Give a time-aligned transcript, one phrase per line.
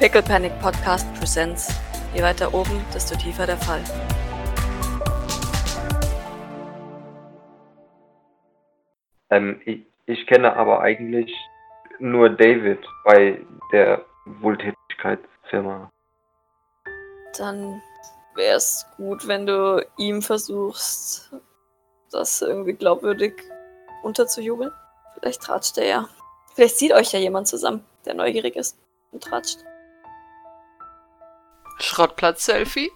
[0.00, 1.74] Pickle Panic Podcast Presents.
[2.14, 3.82] Je weiter oben, desto tiefer der Fall.
[9.30, 11.34] Ähm, ich, ich kenne aber eigentlich
[11.98, 15.90] nur David bei der Wohltätigkeitsfirma.
[17.36, 17.82] Dann
[18.36, 21.34] wäre es gut, wenn du ihm versuchst,
[22.12, 23.34] das irgendwie glaubwürdig
[24.04, 24.70] unterzujubeln.
[25.14, 26.08] Vielleicht tratscht er ja.
[26.54, 28.78] Vielleicht sieht euch ja jemand zusammen, der neugierig ist
[29.10, 29.67] und tratscht.
[31.80, 32.90] Schrottplatz-Selfie?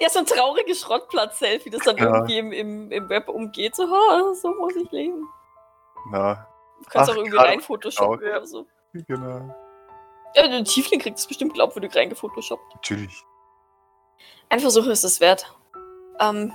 [0.00, 2.06] Ja, so ein trauriges Schrottplatz-Selfie, das dann Ja.
[2.06, 3.76] irgendwie im, im, im Web umgeht.
[3.76, 5.28] So, ha, so muss ich leben.
[6.10, 6.46] Na,
[6.82, 8.36] Du kannst Ach, auch irgendwie rein photoshoppen geschaut.
[8.38, 8.66] oder so.
[8.94, 9.54] genau.
[10.34, 12.74] Ja, der Tiefling kriegt es bestimmt glaubwürdig reingefotoshoppt.
[12.74, 13.22] Natürlich.
[14.48, 15.54] Ein Versuch ist es wert.
[16.18, 16.54] Ähm,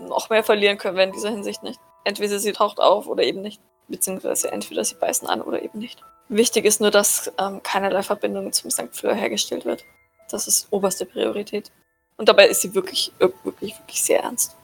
[0.00, 1.80] noch mehr verlieren können wir in dieser Hinsicht nicht.
[2.04, 3.62] Entweder sie taucht auf oder eben nicht.
[3.88, 6.02] Beziehungsweise entweder sie beißen an oder eben nicht.
[6.28, 8.94] Wichtig ist nur, dass ähm, keinerlei Verbindung zum St.
[8.94, 9.84] Fleur hergestellt wird.
[10.30, 11.72] Das ist oberste Priorität.
[12.18, 14.56] Und dabei ist sie wirklich, ir- wirklich, wirklich sehr ernst.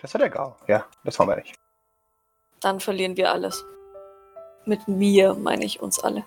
[0.00, 0.56] Das hat er gar.
[0.66, 1.54] Ja, das wollen wir nicht.
[2.60, 3.64] Dann verlieren wir alles.
[4.64, 6.24] Mit mir meine ich uns alle.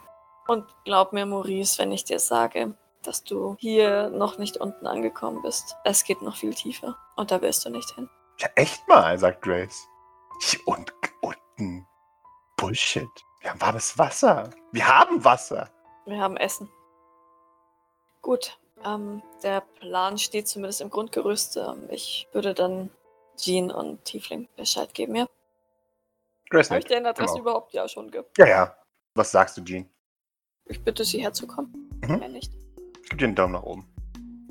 [0.47, 5.42] Und glaub mir, Maurice, wenn ich dir sage, dass du hier noch nicht unten angekommen
[5.42, 5.75] bist.
[5.83, 6.97] Es geht noch viel tiefer.
[7.17, 8.09] Und da wirst du nicht hin.
[8.39, 9.88] Ja, echt mal, sagt Grace.
[10.66, 10.94] Und.
[12.68, 13.08] Bullshit.
[13.40, 14.50] Wir haben warmes Wasser.
[14.73, 15.70] Wir haben Wasser.
[16.06, 16.68] Wir haben Essen.
[18.22, 21.56] Gut, ähm, der Plan steht zumindest im Grundgerüst.
[21.56, 22.90] Ähm, ich würde dann
[23.38, 25.28] Jean und Tiefling Bescheid geben, ja?
[26.50, 27.42] Grace Habe ich deren Adresse Genau.
[27.44, 27.73] überhaupt?
[27.73, 28.12] Ja, schon.
[28.12, 28.78] Ge Ja, ja.
[29.16, 29.90] Was sagst du, Jean?
[30.66, 31.72] ich bitte sie herzukommen.
[32.06, 32.20] Mhm.
[32.20, 32.52] Mehr nicht.
[33.04, 33.88] Ich gebe dir einen Daumen nach oben.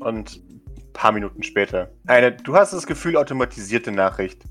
[0.00, 1.90] Und ein paar Minuten später.
[2.06, 4.42] Eine, du hast das Gefühl, automatisierte Nachricht,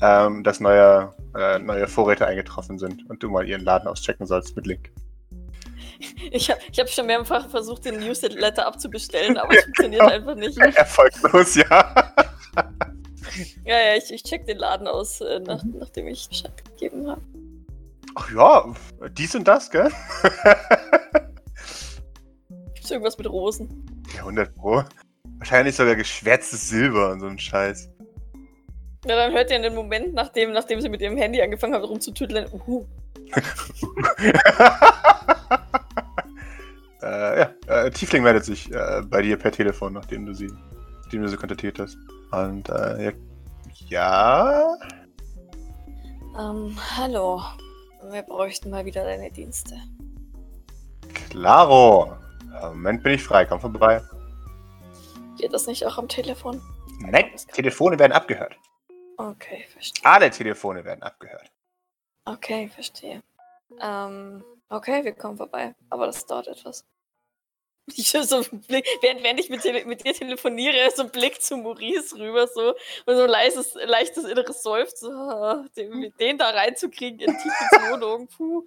[0.00, 4.56] ähm, dass neue, äh, neue Vorräte eingetroffen sind und du mal ihren Laden auschecken sollst
[4.56, 4.90] mit Link.
[6.30, 10.56] Ich habe ich hab schon mehrfach versucht, den Newsletter abzubestellen, aber es funktioniert einfach nicht.
[10.76, 12.14] Erfolglos, ja.
[13.64, 17.22] Ja, ja, ich, ich check den Laden aus, äh, nach, nachdem ich Bescheid gegeben habe.
[18.14, 18.74] Ach ja,
[19.10, 19.90] dies und das, gell?
[22.74, 23.86] Gibt's irgendwas mit Rosen?
[24.14, 24.82] Ja, 100 Pro.
[25.38, 27.90] Wahrscheinlich sogar geschwärztes Silber und so ein Scheiß.
[29.08, 31.84] Ja, dann hört ihr in den Moment, nachdem, nachdem sie mit ihrem Handy angefangen haben
[31.84, 32.86] rumzutüdeln, uhu,
[37.02, 40.50] äh, ja, äh, Tiefling meldet sich äh, bei dir per Telefon, nachdem du sie,
[41.02, 41.96] nachdem du sie kontaktiert hast.
[42.32, 43.12] Und äh, ja,
[43.88, 44.76] ja,
[46.38, 47.42] ähm, hallo.
[48.10, 49.74] Wir bräuchten mal wieder deine Dienste.
[51.30, 52.12] klaro.
[52.60, 54.02] Äh, Moment bin ich frei, komm vorbei.
[55.38, 56.60] Geht das nicht auch am Telefon?
[57.00, 58.56] Nein, Telefone werden abgehört.
[59.18, 60.04] Okay, verstehe.
[60.04, 61.50] Alle Telefone werden abgehört.
[62.24, 63.20] Okay, verstehe.
[63.80, 65.74] Ähm, okay, wir kommen vorbei.
[65.90, 66.84] Aber das dauert etwas.
[67.96, 72.14] Ich so Blick, während, während ich mit, mit dir telefoniere, so ein Blick zu Maurice
[72.18, 72.74] rüber, so,
[73.06, 77.72] und so ein leises, leichtes inneres Seufzen, so, ah, den, den da reinzukriegen in Tiefens
[77.90, 78.66] Wohnung, puh.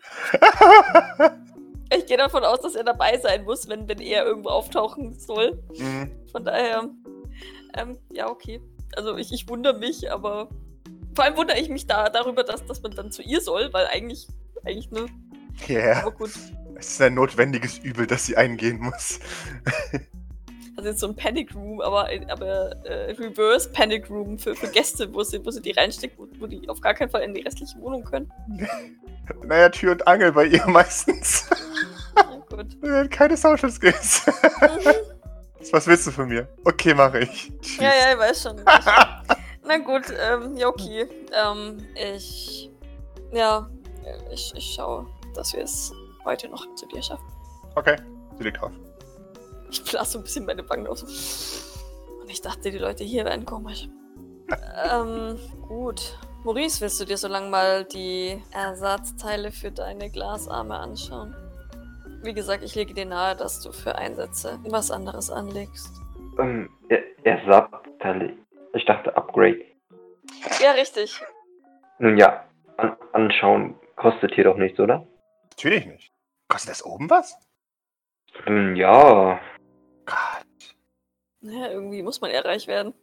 [1.96, 5.62] Ich gehe davon aus, dass er dabei sein muss, wenn, wenn er irgendwo auftauchen soll.
[5.78, 6.12] Mhm.
[6.32, 6.90] Von daher,
[7.78, 8.60] ähm, ja, okay.
[8.96, 10.50] Also ich, ich wundere mich, aber
[11.16, 13.88] vor allem wundere ich mich da darüber, dass, dass man dann zu ihr soll, weil
[13.88, 14.28] eigentlich,
[14.64, 15.06] eigentlich, ne,
[15.68, 16.32] Ja, aber gut.
[16.76, 19.20] es ist ein notwendiges Übel, das sie eingehen muss.
[20.78, 25.14] Also jetzt so ein Panic Room, aber, aber äh, Reverse Panic Room für, für Gäste,
[25.14, 27.42] wo sie, wo sie die reinsteckt, wo, wo die auf gar keinen Fall in die
[27.42, 28.32] restliche Wohnung können.
[29.46, 31.48] naja, Tür und Angel bei ihr meistens.
[32.16, 33.12] Ja, gut.
[33.12, 34.26] Keine Social Skills.
[34.26, 34.92] Mhm.
[35.72, 36.48] Was willst du von mir?
[36.66, 37.52] Okay, mache ich.
[37.62, 37.78] Tschüss.
[37.78, 38.58] Ja, ja, ich weiß schon.
[38.58, 39.38] ich weiß schon.
[39.64, 41.08] Na gut, ähm, ja, okay.
[41.34, 42.72] Ähm, ich.
[43.32, 43.70] Ja,
[44.32, 45.94] ich, ich schaue, dass wir es
[46.26, 47.26] heute noch zu dir schaffen.
[47.76, 47.96] Okay,
[48.38, 48.72] sie liegt auf.
[49.70, 51.04] Ich blasse so ein bisschen meine Wangen aus.
[52.22, 53.88] Und ich dachte, die Leute hier wären komisch.
[54.90, 56.18] ähm, gut.
[56.44, 61.36] Maurice, willst du dir so lange mal die Ersatzteile für deine Glasarme anschauen?
[62.24, 65.90] Wie gesagt, ich lege dir nahe, dass du für Einsätze was anderes anlegst.
[66.40, 68.38] Ähm, er, Ersatzteile.
[68.74, 69.66] Ich dachte Upgrade.
[70.62, 71.20] Ja, richtig.
[71.98, 72.46] Nun ja,
[72.78, 75.08] an, anschauen kostet hier doch nichts, oder?
[75.50, 76.12] Natürlich nicht.
[76.48, 77.36] Kostet das oben was?
[78.46, 79.40] Nun ja.
[80.06, 80.76] Gott.
[81.42, 82.94] Ja, irgendwie muss man eher reich werden.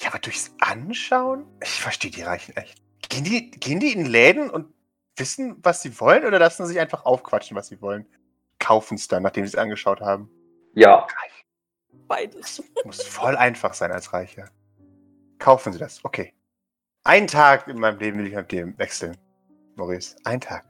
[0.00, 1.46] Ja, aber durchs Anschauen?
[1.62, 2.82] Ich verstehe die Reichen echt.
[3.08, 4.74] Gehen die, gehen die in Läden und
[5.16, 8.06] wissen, was sie wollen oder lassen sie sich einfach aufquatschen, was sie wollen?
[8.58, 10.30] Kaufen es dann, nachdem sie es angeschaut haben.
[10.74, 11.06] Ja.
[12.08, 12.62] Beides.
[12.84, 14.48] Muss voll einfach sein als Reicher.
[15.38, 16.04] Kaufen Sie das.
[16.04, 16.32] Okay.
[17.04, 19.16] Einen Tag in meinem Leben will ich mit dem wechseln.
[19.76, 20.16] Maurice.
[20.24, 20.64] Ein Tag.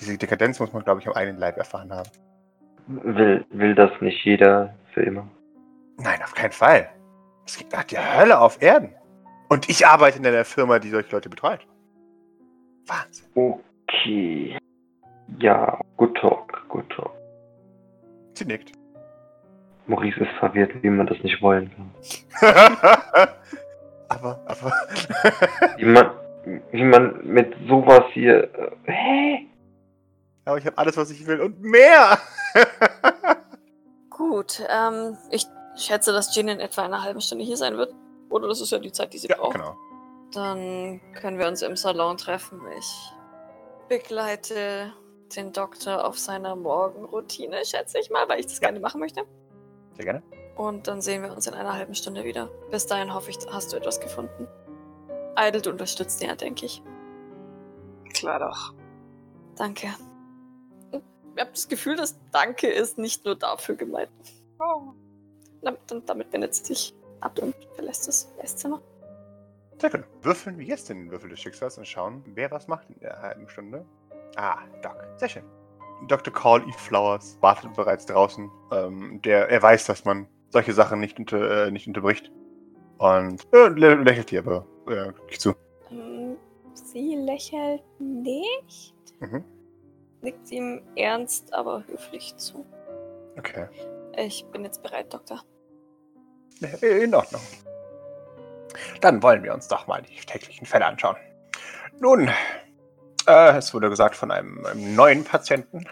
[0.00, 2.10] Diese Dekadenz muss man, glaube ich, am eigenen Leib erfahren haben.
[2.86, 5.28] Will, will das nicht jeder für immer?
[5.98, 6.88] Nein, auf keinen Fall.
[7.44, 8.94] Es gibt nach die Hölle auf Erden.
[9.48, 11.66] Und ich arbeite in einer Firma, die solche Leute betreut.
[12.86, 13.26] Wahnsinn.
[13.34, 14.58] Okay.
[15.38, 17.17] Ja, good talk, good talk.
[18.38, 18.72] Sie nickt.
[19.86, 21.90] Maurice ist verwirrt, wie man das nicht wollen kann.
[24.08, 24.72] aber, aber.
[25.76, 26.10] Wie man,
[26.70, 28.44] wie man mit sowas hier.
[28.54, 29.46] Äh, hä?
[30.44, 32.18] aber ich habe alles, was ich will und mehr.
[34.10, 35.46] Gut, ähm, ich
[35.76, 37.92] schätze, dass Jean in etwa einer halben Stunde hier sein wird.
[38.30, 39.54] Oder das ist ja die Zeit, die sie ja, braucht.
[39.54, 39.76] genau.
[40.32, 42.60] Dann können wir uns im Salon treffen.
[42.78, 43.12] Ich
[43.88, 44.92] begleite
[45.36, 48.68] den Doktor auf seiner Morgenroutine, schätze ich mal, weil ich das Ja.
[48.68, 49.22] gerne machen möchte.
[49.96, 50.22] Sehr gerne.
[50.56, 52.48] Und dann sehen wir uns in einer halben Stunde wieder.
[52.70, 54.48] Bis dahin hoffe ich, hast du etwas gefunden.
[55.36, 56.82] Eidelt unterstützt ihn ja, denke ich.
[58.14, 58.74] Klar doch.
[59.56, 59.88] Danke.
[60.90, 64.10] Ich habe das Gefühl, dass Danke ist nicht nur dafür gemeint.
[64.58, 64.92] Oh.
[65.62, 68.82] Damit, damit wendet sie sich ab und verlässt das Esszimmer.
[69.80, 70.04] Sehr gut.
[70.22, 73.48] Würfeln wir jetzt den Würfel des Schicksals und schauen, wer was macht in der halben
[73.48, 73.84] Stunde.
[74.36, 74.96] Ah, Doc.
[75.16, 75.44] Sehr schön.
[76.06, 76.32] Dr.
[76.32, 76.72] Call E.
[76.72, 78.50] Flowers wartet bereits draußen.
[78.72, 82.30] Ähm, der, er weiß, dass man solche Sachen nicht, unter, äh, nicht unterbricht.
[82.98, 85.54] Und äh, lä lächelt dir aber äh, zu.
[85.90, 86.36] Ähm,
[86.74, 88.94] Sie lächelt nicht.
[89.20, 89.44] Mhm.
[90.20, 92.64] Nickt ihm ernst, aber höflich zu.
[93.36, 93.68] Okay.
[94.16, 95.42] Ich bin jetzt bereit, Doktor.
[96.80, 97.42] In Ordnung.
[99.00, 101.16] Dann wollen wir uns doch mal die täglichen Fälle anschauen.
[102.00, 102.28] Nun,
[103.28, 105.84] äh, es wurde gesagt von einem, einem neuen Patienten.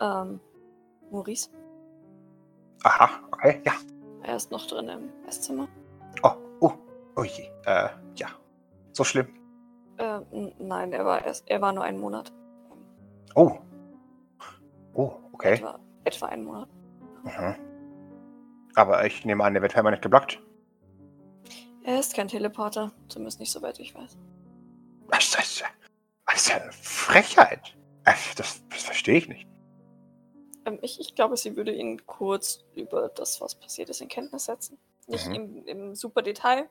[0.00, 0.40] Ähm,
[1.10, 1.50] Maurice,
[2.84, 3.72] Aha, okay, ja.
[4.24, 5.68] er ist noch drin im Esszimmer.
[6.22, 6.72] Oh, oh,
[7.16, 7.48] oh je.
[7.66, 8.28] Äh, ja.
[8.92, 9.28] So schlimm.
[9.98, 10.20] Äh,
[10.58, 12.32] nein, er war erst, er war nur einen Monat.
[13.34, 13.58] Oh.
[14.94, 15.54] Oh, okay.
[15.54, 16.68] Etwa, etwa einen Monat.
[17.24, 17.54] Mhm.
[18.74, 20.40] Aber ich nehme an, der wird nicht geblockt.
[21.84, 24.16] Er ist kein Teleporter, zumindest nicht soweit ich weiß.
[25.18, 25.41] Ist, ja-
[26.42, 27.76] das ist ja eine Frechheit.
[28.04, 29.46] Äh, Das, das verstehe ich nicht.
[30.64, 34.46] Ähm, ich, ich glaube, sie würde ihn kurz über das, was passiert ist, in Kenntnis
[34.46, 34.78] setzen.
[35.06, 35.34] Nicht Mhm.
[35.34, 36.68] im, im super Detail,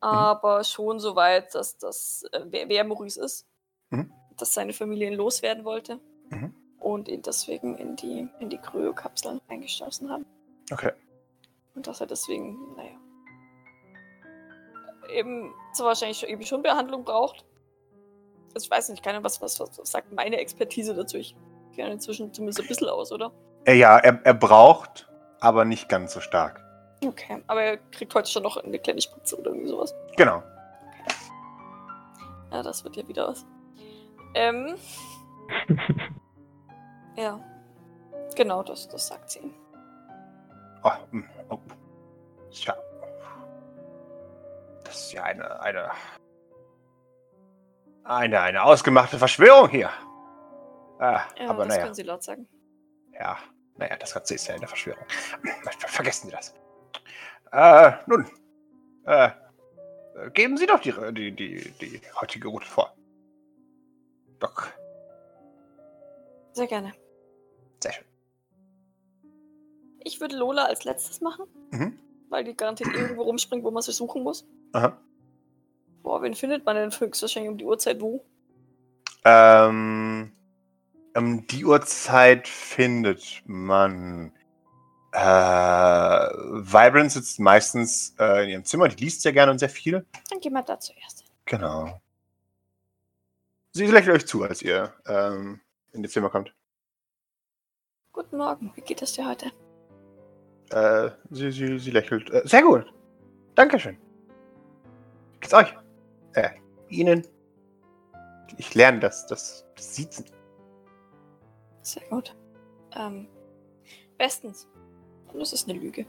[0.00, 3.46] aber schon so weit, dass das, äh, wer, wer Maurice ist,
[3.90, 4.12] Mhm.
[4.36, 6.00] dass seine Familie ihn loswerden wollte
[6.30, 6.54] Mhm.
[6.80, 10.26] und ihn deswegen in die, in die Kryokapseln eingestoßen haben.
[10.72, 10.92] Okay.
[11.74, 12.98] Und dass er deswegen, naja,
[15.12, 17.44] eben zwar wahrscheinlich schon, eben schon Behandlung braucht.
[18.54, 21.16] Also ich weiß nicht, keine was, was, was sagt meine Expertise dazu.
[21.16, 21.34] Ich
[21.74, 23.32] kenne inzwischen zumindest ein bisschen aus, oder?
[23.64, 25.08] Äh, ja, er, er braucht,
[25.40, 26.64] aber nicht ganz so stark.
[27.04, 29.94] Okay, aber er kriegt heute schon noch eine kleine Spritze oder irgendwie sowas.
[30.16, 30.42] Genau.
[32.52, 33.44] Ja, das wird ja wieder was.
[34.34, 34.76] Ähm,
[37.16, 37.40] ja.
[38.36, 39.54] Genau, das, das sagt sie ihm.
[40.82, 41.58] Oh, hm, oh.
[42.50, 42.76] Tja.
[44.84, 45.90] Das ist ja eine, eine,
[48.04, 49.90] eine, eine ausgemachte Verschwörung hier.
[50.98, 51.82] Ah, Ja, aber das naja.
[51.82, 52.48] können sie laut sagen.
[53.12, 53.38] Ja,
[53.76, 55.04] naja, das Ganze ist ja eine Verschwörung.
[55.08, 56.54] Ver- Vergessen Sie das.
[57.52, 58.26] Äh, nun.
[59.04, 59.30] Äh,
[60.32, 62.94] geben Sie doch die, die, die, die heutige Route vor.
[64.38, 64.72] Doc,
[66.52, 66.92] Sehr gerne.
[67.82, 68.04] sehr schön.
[70.00, 71.98] Ich würde Lola als letztes machen, Mhm.
[72.28, 74.46] weil die garantiert irgendwo rumspringt, wo man sie suchen muss.
[74.72, 74.96] Aha.
[76.04, 78.22] Boah, wen findet man denn höchstwahrscheinlich um die Uhrzeit wo?
[79.24, 80.32] Ähm,
[81.16, 84.30] um die Uhrzeit findet man.
[85.12, 90.04] Äh, Vibrant sitzt meistens äh, in ihrem Zimmer, die liest sehr gerne und sehr viel.
[90.28, 91.30] Dann gehen wir da zuerst hin.
[91.46, 92.00] Genau.
[93.70, 95.60] Sie lächelt euch zu, als ihr ähm,
[95.92, 96.54] in das Zimmer kommt.
[98.12, 99.52] Guten Morgen, wie geht es dir heute?
[100.70, 102.28] Äh, sie, sie, sie lächelt.
[102.30, 102.92] Äh, sehr gut.
[103.54, 103.96] Dankeschön.
[105.32, 105.74] Wie geht's euch?
[106.34, 106.50] Äh,
[106.88, 107.26] Ihnen?
[108.58, 110.26] Ich lerne das, das, das Siezen.
[111.82, 112.36] Sehr gut.
[112.96, 113.28] Ähm,
[114.18, 114.68] bestens.
[115.32, 116.06] Und es ist eine Lüge.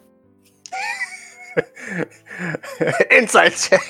[3.10, 3.82] Inside-Check.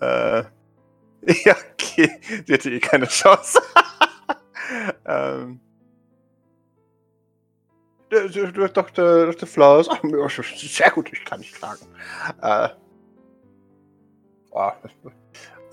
[0.00, 0.42] Äh,
[1.44, 2.20] ja, okay.
[2.46, 3.60] Sie hatte eh keine Chance.
[5.06, 5.60] ähm.
[8.10, 9.26] Der- der- der Dr.
[9.26, 9.48] Dr.
[9.48, 9.88] Flowers.
[9.88, 10.02] Ach,
[10.56, 11.86] sehr gut, ich kann nicht klagen.
[12.42, 12.68] Äh,
[14.54, 14.72] oh,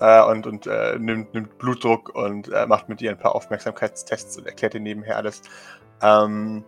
[0.00, 4.36] äh, und und äh, nimmt, nimmt Blutdruck und äh, macht mit ihr ein paar Aufmerksamkeitstests
[4.36, 5.42] und erklärt ihr nebenher alles.
[6.02, 6.64] Ähm,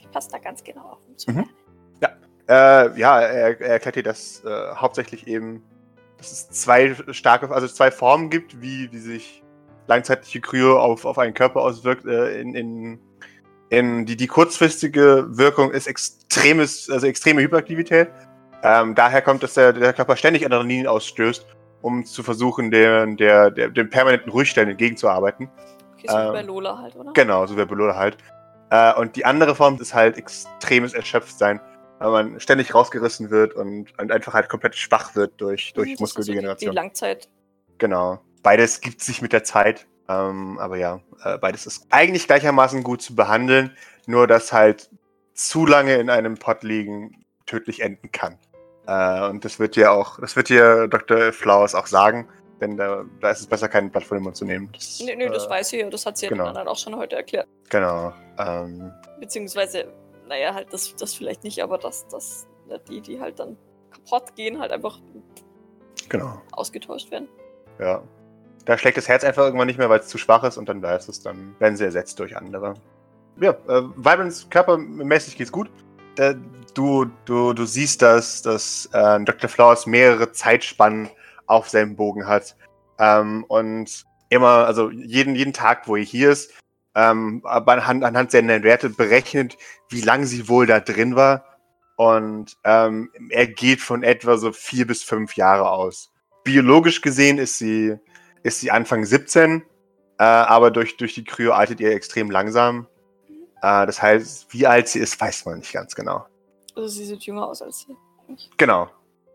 [0.00, 1.30] Ich passe da ganz genau auf zu.
[1.30, 1.48] Mhm.
[2.46, 5.62] Äh, ja, er, er erklärt dir, dass äh, hauptsächlich eben
[6.18, 9.42] dass es zwei starke, also zwei Formen gibt, wie, wie sich
[9.86, 12.04] langzeitliche Kryo auf, auf einen Körper auswirkt.
[12.04, 12.98] In, in,
[13.68, 18.08] in die, die kurzfristige Wirkung ist extremes, also extreme Hyperaktivität.
[18.64, 21.46] Ähm, daher kommt, dass der, der Körper ständig Adrenalin ausstößt,
[21.82, 25.50] um zu versuchen, der, der, der, dem permanenten Ruhigstellen entgegenzuarbeiten.
[25.94, 27.12] Okay, so wie Ähm, bei Lola halt, oder?
[27.12, 28.16] Genau, so wäre Belola halt.
[28.70, 31.60] Äh, und die andere Form ist halt extremes Erschöpftsein,
[31.98, 35.96] weil man ständig rausgerissen wird und, und einfach halt komplett schwach wird durch, durch Mhm,
[35.98, 36.74] das ist so die- Die Muskeldegeneration.
[36.74, 37.28] Langzeit.
[37.78, 38.20] Genau.
[38.42, 39.86] Beides gibt sich mit der Zeit.
[40.08, 43.74] Ähm, aber ja, äh, beides ist eigentlich gleichermaßen gut zu behandeln,
[44.06, 44.90] nur dass halt
[45.34, 48.38] zu lange in einem Pott liegen tödlich enden kann.
[48.86, 51.32] Äh, und das wird dir auch, das wird dir Dr.
[51.32, 52.28] Flowers auch sagen,
[52.60, 54.70] denn da, da ist es besser, kein Blatt vor den Mund zu nehmen.
[54.72, 56.44] Das, Nö, nö, das äh, weiß sie ja, das hat sie ja genau.
[56.44, 57.48] den anderen auch schon heute erklärt.
[57.70, 58.12] Genau.
[58.38, 59.86] Ähm, Beziehungsweise,
[60.28, 63.56] naja, halt das, das vielleicht nicht, aber dass, dass ne, die, die halt dann
[63.90, 64.98] kaputt gehen, halt einfach
[66.08, 66.40] genau.
[66.52, 67.28] ausgetauscht werden.
[67.78, 68.02] Ja.
[68.64, 70.80] Da schlägt das Herz einfach irgendwann nicht mehr, weil es zu schwach ist und dann
[70.82, 72.74] weiß es, dann werden sie ersetzt durch andere.
[73.40, 75.68] Ja, äh, Vibrance körpermäßig geht's gut.
[76.18, 76.34] Äh,
[76.74, 79.48] du, du, du siehst, dass, dass äh, Dr.
[79.48, 81.08] Flowers mehrere Zeitspannen
[81.46, 82.56] auf seinem Bogen hat.
[82.98, 86.52] Ähm, und immer, also jeden, jeden Tag, wo er hier ist,
[86.94, 89.56] ähm, anhand, anhand seiner Werte berechnet,
[89.88, 91.44] wie lange sie wohl da drin war.
[91.96, 96.12] Und ähm, er geht von etwa so vier bis fünf Jahre aus.
[96.42, 97.94] Biologisch gesehen ist sie,
[98.42, 99.62] ist sie Anfang 17,
[100.18, 102.86] äh, aber durch, durch die Kryo altet ihr extrem langsam.
[103.64, 106.26] Äh, das heißt, wie alt sie ist, weiß man nicht ganz genau.
[106.76, 107.96] Also sie sieht jünger aus als sie.
[108.58, 108.90] Genau.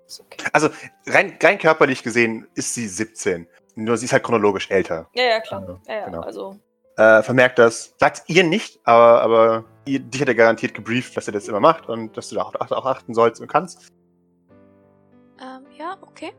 [0.05, 0.43] Ist okay.
[0.53, 0.69] Also
[1.07, 3.47] rein, rein körperlich gesehen ist sie 17.
[3.75, 5.07] Nur sie ist halt chronologisch älter.
[5.13, 5.79] Ja, ja, klar.
[5.87, 6.21] Ja, ja, genau.
[6.21, 6.59] also.
[6.97, 7.95] Äh, vermerkt das.
[7.97, 11.61] Sagt ihr nicht, aber, aber ihr, dich hat er garantiert gebrieft, dass er das immer
[11.61, 13.87] macht und dass du da auch, auch achten sollst und kannst.
[15.41, 16.33] Ähm, ja, okay.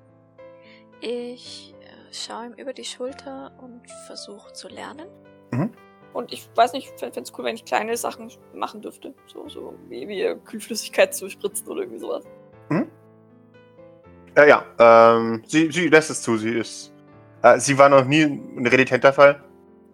[1.01, 5.09] Ich äh, schaue ihm über die Schulter und versuche zu lernen.
[6.13, 9.15] Und ich weiß nicht, ich fände es cool, wenn ich kleine Sachen machen dürfte.
[9.27, 12.25] So, so wie, wie Kühlflüssigkeit zu spritzen oder irgendwie sowas.
[14.37, 16.37] Äh, ja, ähm, sie, sie lässt es zu.
[16.37, 16.93] Sie ist.
[17.43, 19.43] Äh, sie war noch nie ein renitenter Fall.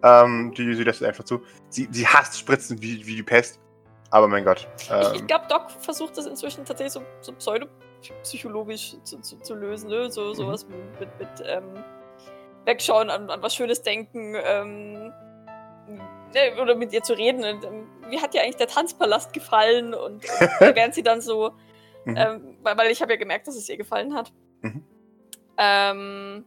[0.03, 1.41] Ähm, die, sie lässt es einfach zu.
[1.69, 3.59] Sie, sie hasst Spritzen wie, wie die Pest.
[4.09, 4.67] Aber mein Gott.
[4.79, 9.55] Ich, Ähm, ich glaube, Doc versucht das inzwischen tatsächlich so, so pseudopsychologisch zu, zu, zu
[9.55, 10.09] lösen, ne?
[10.09, 11.83] So, sowas mit, mit, mit ähm,
[12.65, 15.11] Wegschauen, an, an was Schönes denken, ähm,
[16.61, 17.43] oder mit ihr zu reden.
[17.43, 19.93] Und, ähm, wie hat dir eigentlich der Tanzpalast gefallen?
[19.93, 20.27] Und äh,
[20.75, 21.53] während sie dann so,
[22.07, 22.15] Mhm.
[22.17, 24.31] ähm, weil, weil ich habe ja gemerkt, dass es ihr gefallen hat.
[24.61, 24.83] Mhm.
[25.57, 26.45] Ähm,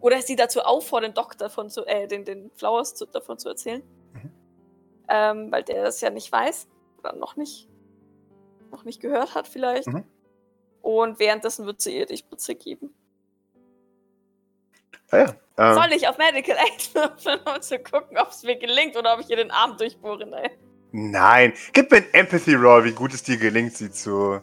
[0.00, 3.82] oder sie dazu auffordern, Doc davon zu, äh, den, den Flowers zu, davon zu erzählen.
[4.14, 4.30] Mhm.
[5.08, 6.66] Ähm, weil der das ja nicht weiß.
[6.98, 7.68] Oder noch nicht.
[8.70, 9.88] Noch nicht gehört hat, vielleicht.
[9.88, 10.04] Mhm.
[10.80, 12.94] Und währenddessen wird sie ihr die Spritze geben.
[15.10, 18.56] Ah ja, ähm, Soll ich auf Medical Aid würfeln, um zu gucken, ob es mir
[18.56, 20.26] gelingt oder ob ich ihr den Arm durchbohre?
[20.26, 20.50] Nein.
[20.92, 24.40] Nein, gib mir ein Empathy Roll, wie gut es dir gelingt, sie zu.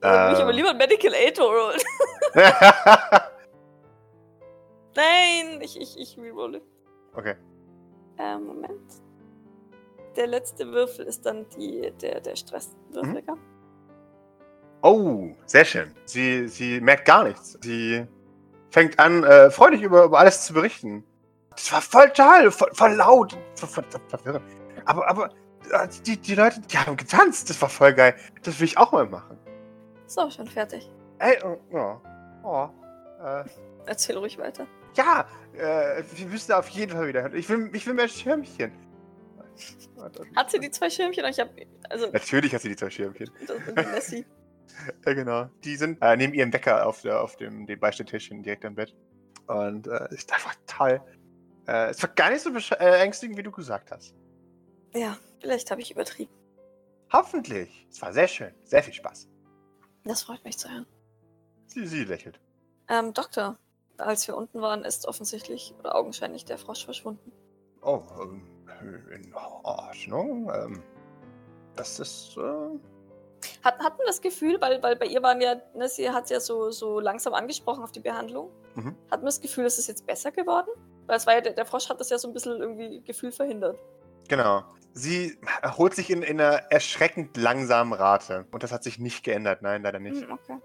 [0.00, 1.80] Ich aber ähm, lieber ein Medical Aid rollen.
[4.96, 6.60] Nein, ich, ich, ich rerolle.
[7.14, 7.34] okay.
[8.18, 8.92] Ähm, Moment.
[10.16, 13.38] Der letzte Würfel ist dann die, der, der Stresswürfel, Mhm.
[14.82, 15.92] Oh, sehr schön.
[16.04, 17.58] Sie, sie merkt gar nichts.
[17.62, 18.06] Sie
[18.74, 21.04] fängt an, äh, freudig über, über alles zu berichten.
[21.50, 24.40] Das war voll toll, voll, voll laut, voll, voll.
[24.84, 25.30] Aber, aber
[25.70, 28.16] äh, die, die Leute, die haben getanzt, das war voll geil.
[28.42, 29.38] Das will ich auch mal machen.
[30.06, 30.90] So, schon fertig.
[31.20, 32.00] Ey, oh, oh,
[32.42, 32.68] oh
[33.24, 33.44] äh,
[33.86, 34.66] Erzähl ruhig weiter.
[34.96, 37.32] ja, äh, wir müssen auf jeden Fall wieder.
[37.32, 38.72] Ich will, ich will mehr Schirmchen.
[40.34, 41.24] Hat sie die zwei Schirmchen?
[41.26, 41.50] Ich hab.
[41.88, 43.30] Also, Natürlich hat sie die zwei Schirmchen.
[43.76, 44.26] das Messi.
[45.06, 45.50] Ja, genau.
[45.64, 48.94] Die sind äh, neben ihrem Wecker auf, der, auf dem, dem Beistelltischchen direkt am Bett.
[49.46, 51.00] Und äh, ich dachte, toll.
[51.66, 54.14] Äh, es war gar nicht so besch- äh, ängstigend, wie du gesagt hast.
[54.94, 56.32] Ja, vielleicht habe ich übertrieben.
[57.12, 57.86] Hoffentlich.
[57.90, 58.52] Es war sehr schön.
[58.64, 59.28] Sehr viel Spaß.
[60.04, 60.86] Das freut mich zu hören.
[61.66, 62.40] Sie, sie lächelt.
[62.88, 63.58] Ähm, Doktor,
[63.98, 67.32] als wir unten waren, ist offensichtlich oder augenscheinlich der Frosch verschwunden.
[67.82, 68.42] Oh, ähm,
[69.10, 70.50] in Ordnung.
[70.54, 70.82] Ähm,
[71.76, 72.36] das ist.
[72.36, 72.78] Äh,
[73.64, 76.38] Hat, hat man das Gefühl, weil, weil bei ihr waren ja, ne, sie hat ja
[76.38, 78.50] so, so langsam angesprochen auf die Behandlung.
[78.74, 78.94] Mhm.
[79.10, 80.68] Hat man das Gefühl, es ist jetzt besser geworden?
[81.06, 83.32] Weil es war ja, der, der Frosch hat das ja so ein bisschen irgendwie Gefühl
[83.32, 83.78] verhindert.
[84.28, 84.64] genau.
[84.96, 88.46] Sie erholt sich in, in einer erschreckend langsamen Rate.
[88.52, 89.60] Und das hat sich nicht geändert.
[89.60, 90.22] Nein, leider nicht.
[90.22, 90.58] Hm, okay.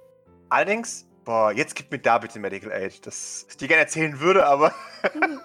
[0.49, 3.07] Allerdings, boah, jetzt gib mir da bitte Medical Aid.
[3.07, 5.39] Das ich dir gerne erzählen würde, aber Hm.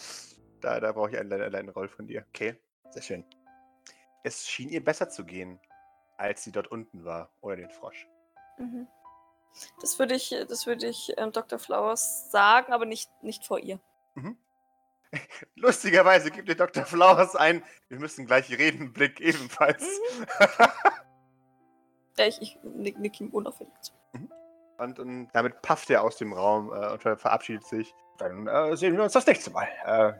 [0.62, 2.24] da, da brauche ich einen, einen, einen Roll von dir.
[2.28, 2.56] Okay,
[2.90, 3.24] sehr schön.
[4.24, 5.60] Es schien ihr besser zu gehen,
[6.22, 8.06] als sie dort unten war, ohne den Frosch.
[8.58, 8.86] Mhm.
[9.80, 11.58] Das würde ich, das würde ich ähm, Dr.
[11.58, 13.78] Flowers sagen, aber nicht, nicht vor ihr.
[15.56, 16.86] Lustigerweise gibt dir Dr.
[16.86, 19.84] Flowers ein, wir müssen gleich reden, Blick ebenfalls.
[22.18, 23.92] Ja, ich, ich nick, nick ihm unauffällig zu.
[24.76, 27.94] Und, und damit pafft er aus dem Raum äh, und ver- verabschiedet sich.
[28.18, 29.66] Dann äh, sehen wir uns das nächste Mal.
[29.86, 30.12] Äh,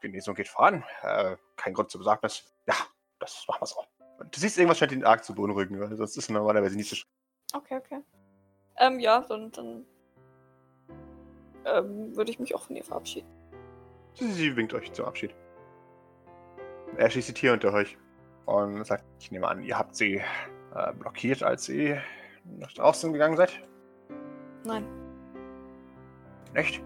[0.00, 0.84] Genesung geht voran.
[1.02, 2.44] Äh, kein Grund zur Besorgnis.
[2.66, 2.74] Ja,
[3.18, 3.84] das machen wir so.
[4.32, 6.96] Du siehst, irgendwas scheint ihn arg zu beunruhigen, weil sonst ist er normalerweise nicht so.
[6.96, 7.04] sch-
[7.54, 8.00] Okay, okay.
[8.78, 9.84] Ähm, ja, dann, dann
[11.66, 13.28] ähm, würde ich mich auch von ihr verabschieden.
[14.14, 15.34] Sie, sie winkt euch zum Abschied.
[16.96, 17.96] Er schließt die Tür unter euch
[18.46, 20.22] und sagt: Ich nehme an, ihr habt sie
[20.74, 21.96] äh, blockiert, als sie
[22.58, 23.62] nach draußen gegangen seid.
[24.64, 24.86] Nein,
[26.54, 26.82] Nicht?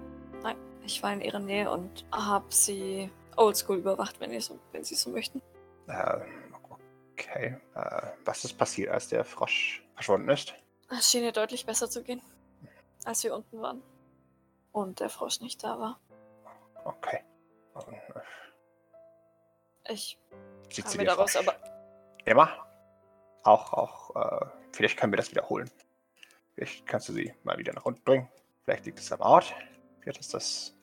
[0.84, 4.94] ich war in ihrer Nähe und habe sie oldschool überwacht, wenn, ihr so, wenn sie
[4.94, 5.42] so möchten.
[5.88, 6.20] Äh,
[7.36, 7.56] okay.
[7.74, 10.54] Äh, was ist passiert, als der Frosch verschwunden ist?
[10.90, 12.22] Es schien ihr deutlich besser zu gehen,
[13.04, 13.82] als wir unten waren.
[14.72, 16.00] Und der Frosch nicht da war.
[16.84, 17.20] Okay.
[19.88, 20.18] Ich
[20.70, 21.48] sieht sie mir daraus Frosch?
[21.48, 21.56] aber.
[22.24, 22.50] Emma?
[23.42, 25.70] Auch, auch, äh, vielleicht können wir das wiederholen.
[26.54, 28.28] Vielleicht kannst du sie mal wieder nach unten bringen.
[28.64, 29.54] Vielleicht liegt es am Ort.
[30.00, 30.74] Vielleicht ist das.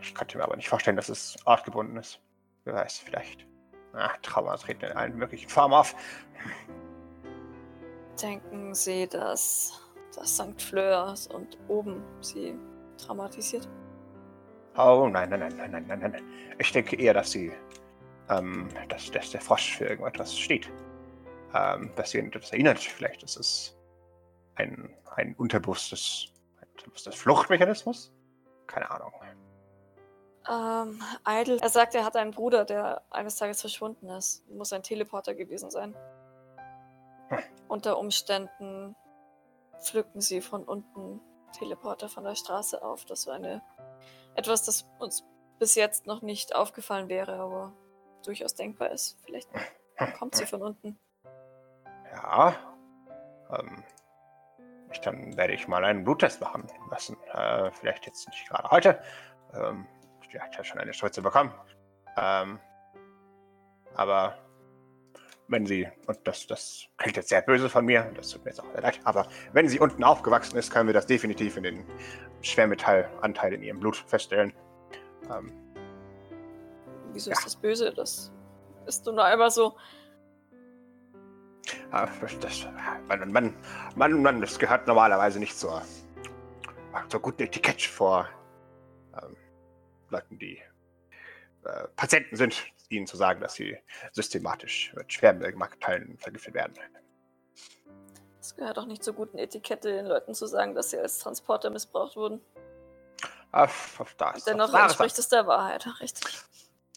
[0.00, 2.20] Ich könnte mir aber nicht vorstellen, dass es ortgebunden ist.
[2.64, 3.46] Wer weiß, vielleicht.
[3.94, 5.94] Ach, Trauma treten in allen möglichen Formen auf.
[8.20, 9.80] Denken Sie, dass
[10.14, 10.60] das St.
[10.60, 12.54] Fleurs und oben sie
[12.98, 13.68] traumatisiert?
[14.76, 16.22] Oh, nein, nein, nein, nein, nein, nein, nein.
[16.58, 17.52] Ich denke eher, dass sie,
[18.28, 20.70] ähm, dass, dass der Frosch für irgendetwas steht.
[21.54, 22.78] Ähm, dass sie an etwas erinnert.
[22.78, 23.78] Vielleicht ist es
[24.54, 28.12] ein, ein unterbewusstes, ein unterbewusstes Fluchtmechanismus?
[28.66, 29.12] Keine Ahnung.
[30.50, 31.58] Ähm, Idle.
[31.60, 34.48] Er sagt, er hat einen Bruder, der eines Tages verschwunden ist.
[34.50, 35.94] Muss ein Teleporter gewesen sein.
[37.28, 37.38] Hm.
[37.68, 38.96] Unter Umständen
[39.80, 41.20] pflücken sie von unten
[41.52, 43.04] Teleporter von der Straße auf.
[43.04, 43.62] Das war eine
[44.34, 45.24] etwas, das uns
[45.58, 47.72] bis jetzt noch nicht aufgefallen wäre, aber
[48.24, 49.18] durchaus denkbar ist.
[49.24, 49.48] Vielleicht
[50.18, 50.98] kommt sie von unten.
[52.12, 52.54] Ja.
[53.50, 53.84] Ähm,
[54.92, 57.16] ich, dann werde ich mal einen Bluttest machen lassen.
[57.32, 59.02] Äh, vielleicht jetzt nicht gerade heute.
[59.54, 59.86] Ähm,
[60.34, 61.52] ich hatte ja schon eine Spritze bekommen.
[62.16, 62.58] Ähm,
[63.94, 64.38] aber
[65.48, 68.60] wenn sie, und das, das klingt jetzt sehr böse von mir, das tut mir jetzt
[68.60, 71.84] auch sehr leid, aber wenn sie unten aufgewachsen ist, können wir das definitiv in den
[72.40, 74.52] Schwermetallanteil in ihrem Blut feststellen.
[75.30, 75.52] Ähm,
[77.12, 77.36] Wieso Ja.
[77.36, 77.92] ist das böse?
[77.92, 78.32] Das
[78.86, 79.76] ist nur einmal so.
[81.90, 82.66] Das,
[83.08, 83.54] Mann, Mann,
[83.94, 85.82] Mann, Mann, das gehört normalerweise nicht zur,
[87.08, 88.26] zur guten Etikett vor
[90.12, 90.62] Leuten, die
[91.64, 93.78] äh, Patienten sind, ihnen zu sagen, dass sie
[94.12, 96.74] systematisch mit Schwermetallen vergiftet werden.
[98.40, 101.70] Es gehört auch nicht zur guten Etikette, den Leuten zu sagen, dass sie als Transporter
[101.70, 102.40] missbraucht wurden.
[103.52, 103.68] Ah,
[104.16, 106.38] da ist Dennoch entspricht es der Wahrheit, richtig.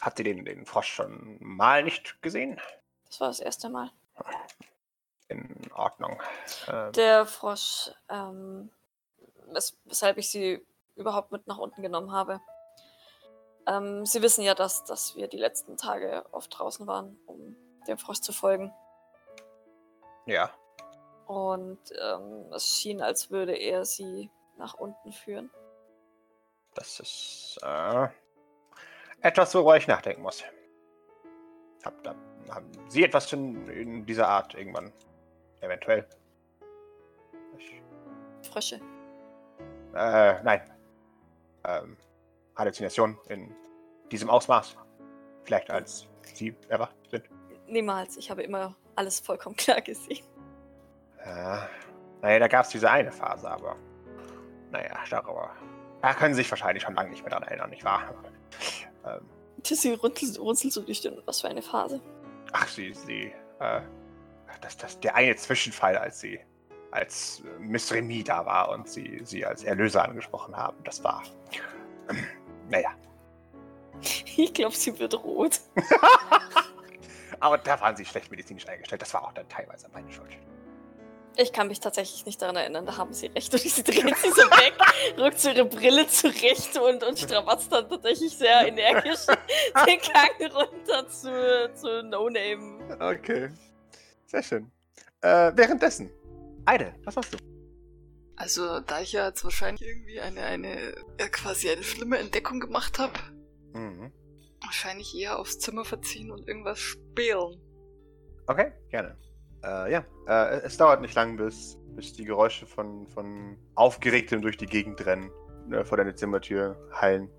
[0.01, 2.59] Habt ihr den, den Frosch schon mal nicht gesehen?
[3.07, 3.91] Das war das erste Mal.
[5.27, 6.21] In Ordnung.
[6.67, 8.71] Ähm, Der Frosch, ähm,
[9.47, 12.39] wes weshalb ich sie überhaupt mit nach unten genommen habe.
[13.67, 17.55] Ähm, sie wissen ja, dass, dass wir die letzten Tage oft draußen waren, um
[17.87, 18.73] dem Frosch zu folgen.
[20.25, 20.51] ja,
[21.27, 25.49] Und ähm, es schien, als würde er sie nach unten führen.
[26.75, 28.07] das ist äh,
[29.21, 30.43] etwas, worüber ich nachdenken muss.
[31.83, 32.15] Hab, da,
[32.49, 34.91] haben Sie etwas in, in dieser Art irgendwann?
[35.61, 36.07] Eventuell.
[37.57, 37.81] Ich,
[38.49, 38.79] Frösche.
[39.93, 40.61] äh, nein.
[41.63, 41.97] Ähm,
[42.55, 43.53] Halluzination in
[44.11, 44.77] diesem Ausmaß.
[45.43, 47.29] Vielleicht als Sie erwacht sind.
[47.67, 48.17] Niemals.
[48.17, 50.25] Ich habe immer alles vollkommen klar gesehen.
[51.19, 51.57] Äh,
[52.21, 53.75] naja, da gab es diese eine Phase, aber.
[54.71, 55.51] Naja, darüber.
[56.01, 58.13] Da können Sie sich wahrscheinlich schon lange nicht mehr dran erinnern, nicht wahr?
[59.05, 59.21] Ähm,
[59.63, 61.21] Sie runzelt, runzelt so die Stirn.
[61.25, 62.01] Was für eine Phase.
[62.51, 63.81] ach, Sie, Sie, äh,
[64.61, 66.39] das, das, der eine Zwischenfall, als Sie,
[66.91, 71.23] als äh, Miss Remy da war und Sie, Sie als Erlöser angesprochen haben, das war.
[72.09, 72.23] Ähm,
[72.69, 72.91] naja,
[74.37, 75.59] Ich glaube, sie wird rot.
[77.39, 79.01] aber da waren Sie schlecht medizinisch eingestellt.
[79.01, 80.37] Das war auch dann teilweise meine Schuld.
[81.37, 83.51] Ich kann mich tatsächlich nicht daran erinnern, da haben sie recht.
[83.51, 84.73] Und sie dreht sie so weg,
[85.17, 89.25] rückt so ihre Brille zurecht und, und strapatzt dann tatsächlich sehr energisch
[89.85, 92.79] den Gang runter zu, zu No Name.
[93.01, 93.49] Okay.
[94.27, 94.71] Sehr schön.
[95.19, 96.09] Äh, währenddessen.
[96.65, 97.54] Eide, was machst du?
[98.37, 102.99] Also, da ich ja jetzt wahrscheinlich irgendwie eine, eine, ja, quasi eine schlimme Entdeckung gemacht
[102.99, 103.13] habe,
[103.73, 104.11] Mhm.
[104.61, 107.61] wahrscheinlich eher aufs Zimmer verziehen und irgendwas spielen.
[108.47, 109.17] Okay, gerne.
[109.63, 114.57] Äh, ja, äh, es dauert nicht lang, bis, bis die Geräusche von, von Aufgeregtem durch
[114.57, 115.31] die Gegend rennen,
[115.71, 117.29] äh, vor deine Zimmertür hallen,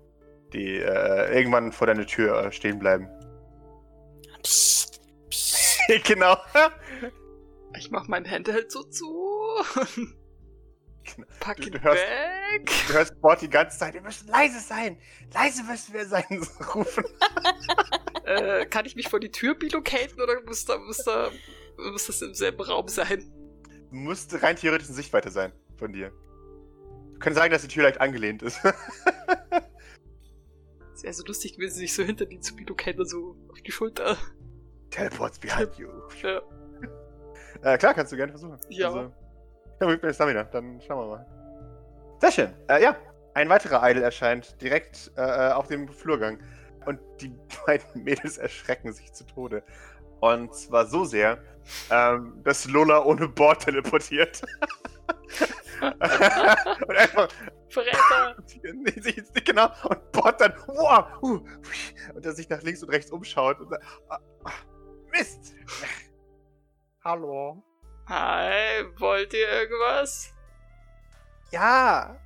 [0.53, 3.07] die äh, irgendwann vor deiner Tür äh, stehen bleiben.
[4.43, 5.79] Psst, psst.
[6.05, 6.35] genau.
[7.77, 9.05] Ich mach mein Handheld so zu.
[11.39, 12.71] Pack Du- du hörst- weg.
[12.87, 14.97] Du hörst Bord die ganze Zeit, wir müssen leise sein.
[15.33, 17.03] Leise müssen wir sein, so rufen.
[18.25, 21.29] Äh, kann ich mich vor die Tür bilocaten oder muss, da, muss, da,
[21.77, 23.23] muss das im selben Raum sein?
[23.91, 26.11] Musste rein theoretisch in Sichtweite sein von dir.
[27.11, 28.59] Wir können sagen, dass die Tür leicht angelehnt ist.
[30.93, 34.17] Es wäre so lustig gewesen, sich so hinter die zu bilocaten, so auf die Schulter.
[34.89, 35.89] Teleports behind you.
[36.23, 36.41] Ja.
[37.61, 38.57] Äh, klar, kannst du gerne versuchen.
[38.69, 38.87] Ja.
[38.87, 39.13] Also,
[39.79, 41.25] ja, mit mir Stamina, dann schauen wir mal.
[42.19, 42.53] Sehr schön.
[42.67, 42.95] Äh, ja,
[43.33, 46.39] ein weiterer Idol erscheint direkt äh, auf dem Flurgang.
[46.85, 47.29] Und die
[47.65, 49.63] beiden Mädels erschrecken sich zu Tode.
[50.19, 51.37] Und zwar so sehr,
[51.91, 54.41] ähm, dass Lola ohne Bord teleportiert.
[55.81, 57.29] und einfach
[57.69, 58.35] Verräter!
[58.63, 61.41] Nee, sich jetzt nicht genau und Bord dann wow, uh,
[62.15, 64.51] und er sich nach links und rechts umschaut und dann, ah, ah,
[65.11, 65.53] Mist.
[67.03, 67.63] Hallo.
[68.07, 70.33] Hi, wollt ihr irgendwas?
[71.51, 72.17] Ja.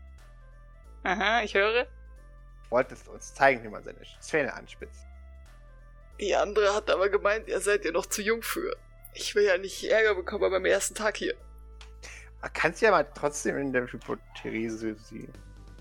[1.03, 1.87] Aha, ich höre.
[2.69, 5.05] Wolltest du uns zeigen, wie man seine Zähne anspitzt?
[6.19, 8.77] Die andere hat aber gemeint, ihr seid ja noch zu jung für.
[9.15, 11.35] Ich will ja nicht Ärger bekommen beim ersten Tag hier.
[12.41, 15.27] Man kann ja mal trotzdem in der Hypothese sie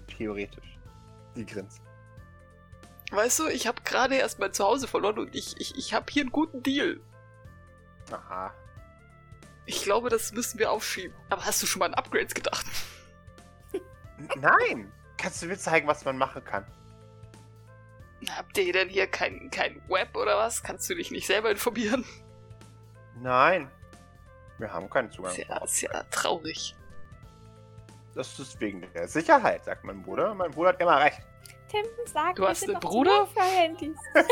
[0.08, 0.78] theoretisch.
[1.36, 1.82] Die grinst.
[3.10, 6.22] Weißt du, ich habe gerade erst mein Zuhause verloren und ich, ich, ich habe hier
[6.22, 7.00] einen guten Deal.
[8.10, 8.54] Aha.
[9.66, 11.16] Ich glaube, das müssen wir aufschieben.
[11.28, 12.66] Aber hast du schon mal an Upgrades gedacht?
[14.36, 14.92] Nein.
[15.16, 16.66] Kannst du mir zeigen, was man machen kann?
[18.36, 20.62] Habt ihr denn hier kein, kein Web oder was?
[20.62, 22.04] Kannst du dich nicht selber informieren?
[23.16, 23.70] Nein.
[24.58, 25.32] Wir haben keinen Zugang.
[25.32, 26.74] Sehr, sehr traurig.
[28.14, 30.34] Das ist wegen der Sicherheit, sagt mein Bruder.
[30.34, 31.20] Mein Bruder hat immer recht.
[31.70, 33.28] Tim, sag, Du wir hast einen Bruder?
[33.36, 33.96] Handys.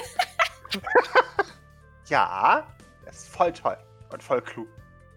[2.08, 2.66] Ja,
[3.04, 3.76] das ist voll toll
[4.10, 4.66] und voll klug.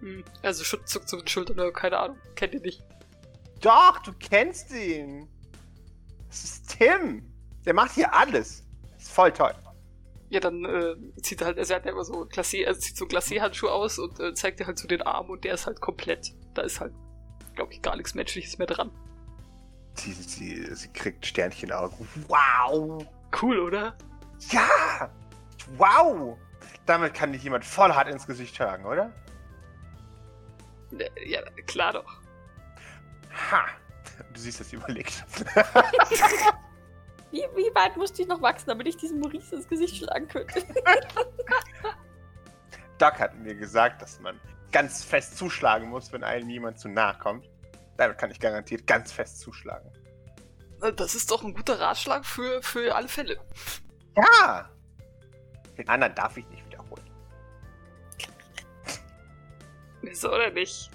[0.02, 0.24] Hm.
[0.42, 2.18] Also zuckt zu den Schultern, oder keine Ahnung.
[2.36, 2.84] Kennt ihr nicht.
[3.62, 5.28] Doch, du kennst ihn.
[6.28, 7.32] Das ist Tim.
[7.66, 8.64] Der macht hier alles.
[8.98, 9.54] Ist voll toll.
[10.30, 12.96] Ja, dann äh, zieht er halt, also er hat ja immer so Glacé, er zieht
[12.96, 15.82] so Glacé-Handschuhe aus und äh, zeigt dir halt so den Arm und der ist halt
[15.82, 16.34] komplett.
[16.54, 16.94] Da ist halt,
[17.54, 18.92] glaube ich, gar nichts Menschliches mehr dran.
[19.96, 22.08] Sie, sie, sie kriegt Sternchenaugen.
[22.30, 23.06] Wow.
[23.42, 23.98] Cool, oder?
[24.52, 25.12] Ja.
[25.78, 26.38] Wow.
[26.86, 29.12] Damit kann dich jemand voll hart ins Gesicht schlagen, oder?
[31.26, 32.20] Ja, klar doch.
[33.52, 33.66] Ha.
[34.34, 35.24] Du siehst, dass sie überlegt.
[37.32, 40.62] Wie, wie weit musste ich noch wachsen, damit ich diesem Maurice ins Gesicht schlagen könnte?
[42.98, 44.38] Doc hat mir gesagt, dass man
[44.72, 47.50] ganz fest zuschlagen muss, wenn einem jemand zu nahe kommt.
[47.96, 49.90] Damit kann ich garantiert ganz fest zuschlagen.
[50.98, 53.40] Das ist doch ein guter Ratschlag für, für alle Fälle.
[54.18, 54.70] Ja!
[55.78, 56.70] Den anderen darf ich nicht
[60.10, 60.90] Wieso oder nicht?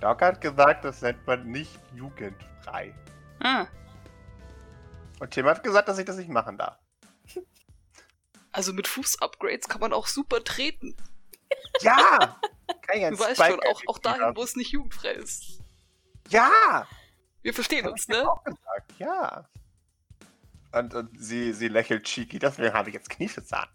[0.00, 2.94] Doc hat gesagt, das nennt man nicht jugendfrei.
[3.40, 3.66] Ah,
[5.18, 6.78] Und Tim hat gesagt, dass ich das nicht machen darf.
[8.52, 10.96] also mit Fuß-Upgrades kann man auch super treten.
[11.80, 12.38] Ja!
[12.82, 15.60] Kann ein Du weißt Spike schon, auch, auch dahin, wo es nicht jugendfrei ist.
[16.28, 16.86] Ja!
[17.42, 18.28] Wir verstehen uns, ne?
[18.28, 19.48] auch gesagt, ja.
[20.72, 23.68] Und, und sie, sie lächelt cheeky, deswegen habe ich jetzt Knieschütze an.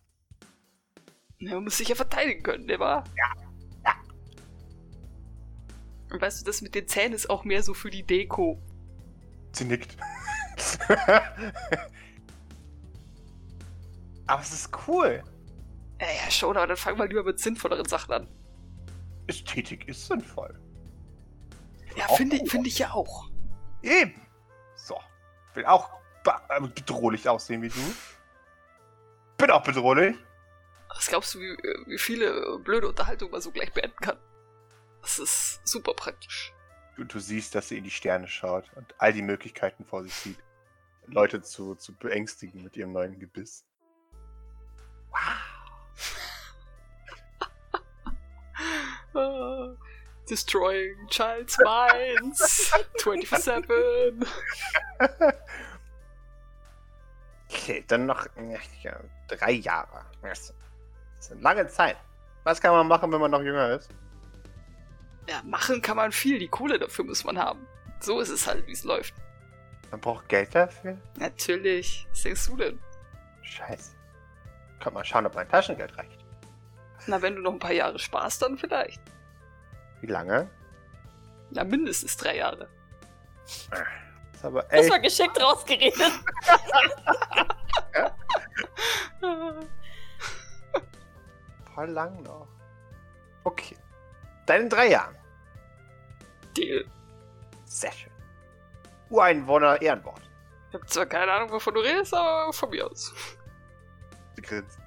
[1.39, 3.03] Ja, man muss sich ja verteidigen können, ne, wa?
[3.17, 3.33] Ja.
[6.11, 8.61] Und weißt du, das mit den Zähnen ist auch mehr so für die Deko.
[9.51, 9.97] Sie nickt.
[14.27, 15.23] Aber es ist cool.
[15.99, 18.27] Ja, ja, schon, aber dann fangen wir lieber mit sinnvolleren Sachen an.
[19.27, 20.59] Ästhetik ist sinnvoll.
[21.95, 23.29] Ja, finde ich, finde ich ja auch.
[23.81, 24.19] Eben.
[24.75, 24.99] So.
[25.53, 25.89] Will auch
[26.49, 27.95] äh, bedrohlich aussehen wie du.
[29.37, 30.15] Bin auch bedrohlich.
[30.89, 34.17] Was glaubst du, wie, wie viele blöde Unterhaltungen man so gleich beenden kann?
[35.05, 36.51] Das ist super praktisch.
[36.95, 40.15] Du, du siehst, dass sie in die Sterne schaut und all die Möglichkeiten vor sich
[40.15, 40.39] sieht.
[41.05, 43.63] Leute zu, zu beängstigen mit ihrem neuen Gebiss.
[45.13, 45.37] Ah,
[50.27, 54.25] destroying child's minds 24-7.
[57.47, 58.25] Okay, dann noch
[58.81, 60.03] ja, drei Jahre.
[60.23, 60.51] Das
[61.19, 61.97] ist eine lange Zeit.
[62.43, 63.91] Was kann man machen, wenn man noch jünger ist?
[65.27, 66.39] Ja, machen kann man viel.
[66.39, 67.65] Die Kohle dafür muss man haben.
[67.99, 69.13] So ist es halt, wie es läuft.
[69.91, 70.97] Man braucht Geld dafür?
[71.17, 72.07] Natürlich.
[72.11, 72.79] Was denkst du denn?
[73.41, 73.95] Scheiße.
[74.79, 76.23] Kann mal schauen, ob mein Taschengeld reicht.
[77.07, 79.01] Na, wenn du noch ein paar Jahre sparst, dann vielleicht.
[80.01, 80.49] Wie lange?
[81.51, 82.67] Na, mindestens drei Jahre.
[83.69, 83.79] Das
[84.33, 84.91] ist aber Das echt.
[84.91, 86.11] war geschickt rausgeredet.
[91.73, 92.47] voll lang noch.
[93.43, 93.75] Okay.
[94.45, 95.15] Dann in drei Jahren.
[96.55, 96.85] Deal.
[97.65, 98.11] Sehr schön.
[99.09, 100.21] Ureinwohner Ehrenwort.
[100.69, 103.13] Ich habe zwar keine Ahnung, wovon du redest, aber von mir aus.
[104.35, 104.77] Sie grinst.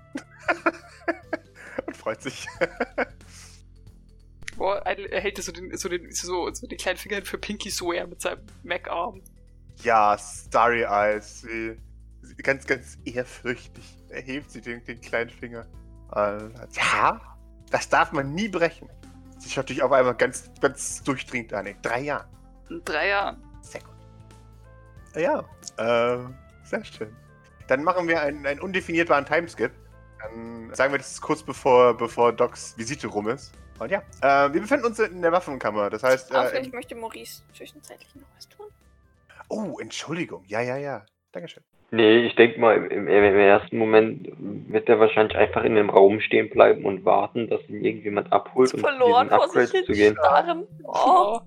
[1.87, 2.47] Und freut sich.
[4.57, 7.39] Boah, ein- er hält so den, so den, so, so den kleinen Finger hin für
[7.39, 9.23] Pinky Swear mit seinem Mac-Arm.
[9.83, 11.43] Ja, Starry Eyes.
[11.43, 11.77] Sie,
[12.23, 15.67] sie ganz, ganz ehrfürchtig erhebt sie den, den kleinen Finger.
[16.73, 17.21] Ja,
[17.71, 18.89] das darf man nie brechen.
[19.57, 21.67] Dich auf einmal ganz, ganz durchdringend an.
[21.67, 22.27] In drei Jahren.
[22.71, 23.43] In drei Jahren.
[23.63, 23.95] Sehr gut.
[25.17, 25.41] Ja,
[25.77, 26.19] äh,
[26.65, 27.15] sehr schön.
[27.67, 29.73] Dann machen wir einen, einen undefinierbaren Timeskip.
[30.23, 33.53] Dann sagen wir, das ist kurz bevor, bevor Docs Visite rum ist.
[33.79, 35.89] Und ja, äh, wir befinden uns in der Waffenkammer.
[35.91, 38.67] Das heißt, Aber äh, vielleicht möchte Maurice zwischenzeitlich noch was tun.
[39.49, 40.45] oh, Entschuldigung.
[40.47, 41.07] Ja, ja, ja.
[41.33, 41.63] Dankeschön.
[41.91, 46.21] Nee, ich denke mal, im, im, ersten Moment wird er wahrscheinlich einfach in dem Raum
[46.21, 49.85] stehen bleiben und warten, dass ihn irgendjemand abholt, um Verloren diesen vor sich Upgrades hin
[49.87, 50.17] zu gehen.
[50.85, 51.39] Oh.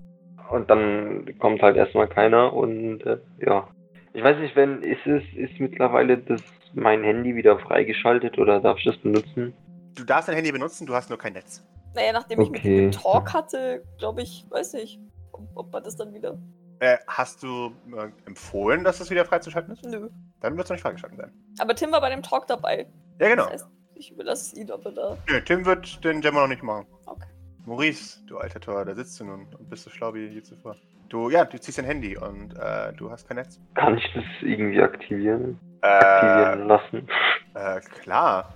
[0.50, 3.68] Und dann kommt halt erstmal keiner und äh, ja.
[4.14, 6.42] Ich weiß nicht, wenn ist es ist mittlerweile das
[6.74, 9.54] mein Handy wieder freigeschaltet oder darf ich das benutzen?
[9.94, 11.64] Du darfst dein Handy benutzen, du hast nur kein Netz.
[11.94, 12.76] Naja, nachdem ich mit Okay.
[12.76, 14.98] den Talk hatte, glaube ich, weiß nicht,
[15.32, 16.36] ob, ob man das dann wieder.
[16.80, 19.84] Äh, hast du äh, empfohlen, dass das wieder freizuschalten ist?
[19.84, 20.08] Nö.
[20.42, 21.32] Dann wird es noch nicht freigeschalten sein.
[21.58, 22.86] Aber Tim war bei dem Talk dabei.
[23.20, 23.44] Ja, genau.
[23.44, 25.18] Das heißt, ich überlasse es ihm, ob er da.
[25.28, 26.86] Nö, Tim wird den Gemma noch nicht machen.
[27.06, 27.26] Okay.
[27.64, 30.74] Maurice, du alter Tor, da sitzt du nun und bist so schlau wie je zuvor.
[31.08, 33.60] Du, ja, du ziehst dein Handy und äh, du hast kein Netz.
[33.74, 35.58] Kann ich das irgendwie aktivieren?
[35.82, 37.08] Aktivieren Äh, lassen?
[37.54, 38.54] äh klar.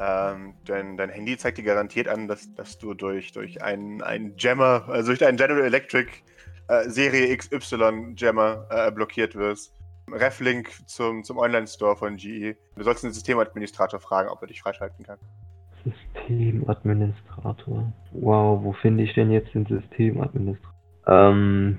[0.00, 4.34] Ähm, denn dein Handy zeigt dir garantiert an, dass, dass du durch, durch einen, einen
[4.38, 6.08] Jammer, also durch einen General Electric
[6.68, 9.72] äh, Serie XY Jammer äh, blockiert wirst.
[10.12, 12.56] Reflink zum, zum Online-Store von GE.
[12.76, 15.18] Du sollst den Systemadministrator fragen, ob er dich freischalten kann.
[15.84, 17.92] Systemadministrator.
[18.12, 20.74] Wow, wo finde ich denn jetzt den Systemadministrator?
[21.06, 21.78] Ähm,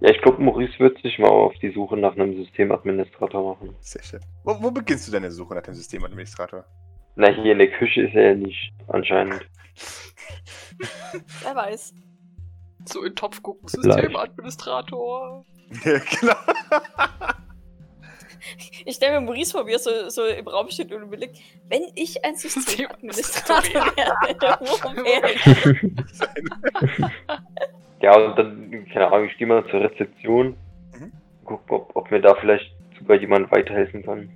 [0.00, 3.74] ja, ich glaube, Maurice wird sich mal auf die Suche nach einem Systemadministrator machen.
[3.80, 4.20] Sehr schön.
[4.44, 6.64] Wo, wo beginnst du deine Suche nach dem Systemadministrator?
[7.14, 9.40] Na, hier in der Küche ist er ja nicht, anscheinend.
[11.42, 11.94] Wer weiß.
[12.84, 13.68] So in den Topf gucken.
[13.68, 15.44] Systemadministrator.
[15.84, 16.34] Ja, genau.
[18.84, 21.82] Ich stelle mir Maurice vor, wie er so, so im Raum steht und überlegt, wenn
[21.94, 25.44] ich ein Systemadministrator wäre, wo wäre ich?
[28.00, 30.56] Ja, und dann, keine Ahnung, ich gehe mal zur Rezeption.
[30.98, 31.12] Mhm.
[31.44, 34.30] Guck, ob, ob mir da vielleicht sogar jemand weiterhelfen kann.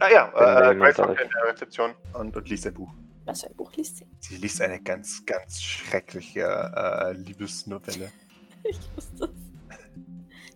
[0.00, 0.28] Ah ja,
[0.70, 1.08] äh, Grace ist.
[1.08, 2.92] in der Rezeption und, und liest ein Buch.
[3.24, 4.06] Was für ein Buch liest sie?
[4.20, 8.10] Sie liest eine ganz, ganz schreckliche äh, Liebesnovelle.
[8.66, 9.43] Ich wusste es.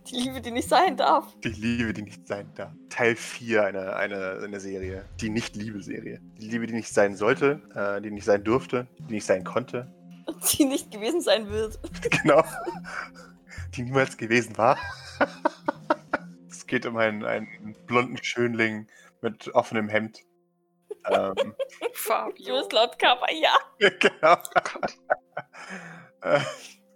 [0.09, 1.35] Die Liebe, die nicht sein darf.
[1.43, 2.71] Die Liebe, die nicht sein darf.
[2.89, 5.05] Teil 4 einer eine, eine Serie.
[5.21, 6.19] Die Nicht-Liebe-Serie.
[6.39, 9.93] Die Liebe, die nicht sein sollte, äh, die nicht sein durfte, die nicht sein konnte.
[10.25, 11.79] Und die nicht gewesen sein wird.
[12.23, 12.43] genau.
[13.75, 14.77] Die niemals gewesen war.
[16.49, 18.87] es geht um einen, einen blonden Schönling
[19.21, 20.23] mit offenem Hemd.
[21.09, 21.53] Ähm, Du
[21.93, 22.57] Fabio.
[22.57, 23.55] bist laut Cover, ja.
[23.99, 24.37] genau.
[26.21, 26.39] Äh,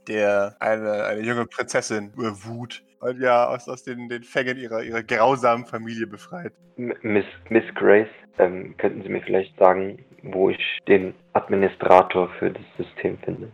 [0.08, 4.82] der eine, eine junge Prinzessin äh, Wut und ja aus, aus den, den Fängen ihrer,
[4.84, 6.54] ihrer grausamen Familie befreit.
[6.78, 8.08] M- Miss, Miss Grace,
[8.40, 13.52] ähm, könnten Sie mir vielleicht sagen, wo ich den Administrator für das System finde?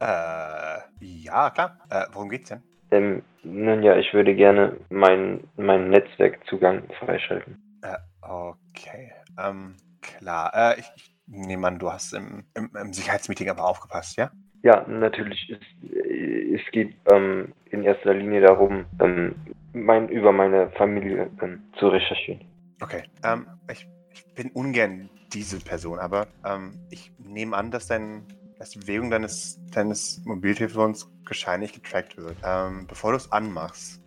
[0.00, 1.78] Äh, ja, klar.
[1.90, 2.62] Äh, worum geht's denn?
[2.90, 7.56] Ähm, nun ja, ich würde gerne meinen meinen Netzwerkzugang freischalten.
[7.82, 9.12] Äh, okay.
[9.38, 10.52] Ähm, klar.
[10.54, 14.30] Äh, ich, ich nehme an, du hast im, im, im Sicherheitsmeeting aber aufgepasst, ja?
[14.62, 15.50] Ja, natürlich.
[15.50, 19.34] Es, äh, es geht ähm, in erster Linie darum, ähm,
[19.72, 22.44] mein, über meine Familie ähm, zu recherchieren.
[22.80, 23.02] Okay.
[23.24, 28.26] Ähm, ich, ich bin ungern diese Person, aber ähm, ich nehme an, dass dein
[28.58, 32.36] dass die Bewegung deines, deines Mobiltelefons wahrscheinlich getrackt wird.
[32.44, 34.00] Ähm, bevor du es anmachst,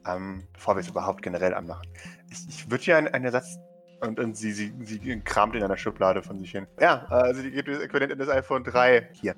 [0.53, 1.85] bevor wir es überhaupt generell anmachen,
[2.29, 3.59] ich, ich würde dir einen, einen Ersatz
[3.99, 6.67] und, und sie, sie, sie kramt in einer Schublade von sich hin.
[6.79, 9.35] Ja, äh, also die gibt das Äquivalent in das iPhone 3 hier.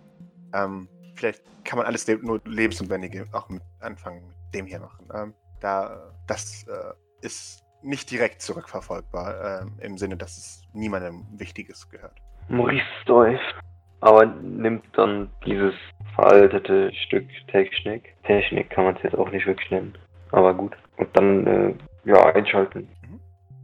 [0.53, 5.07] Ähm, vielleicht kann man alles le nur lebensnotwendige auch mit anfangen mit dem hier machen.
[5.13, 11.89] Ähm, da das äh, ist nicht direkt zurückverfolgbar, ähm, im Sinne, dass es niemandem Wichtiges
[11.89, 12.19] gehört.
[12.49, 13.55] Maurice seufzt,
[14.01, 15.73] aber nimmt dann dieses
[16.15, 18.15] veraltete Stück Technik.
[18.23, 19.97] Technik kann man es jetzt auch nicht wirklich nennen,
[20.31, 20.75] aber gut.
[20.97, 21.73] Und dann, äh,
[22.05, 22.87] ja, einschalten.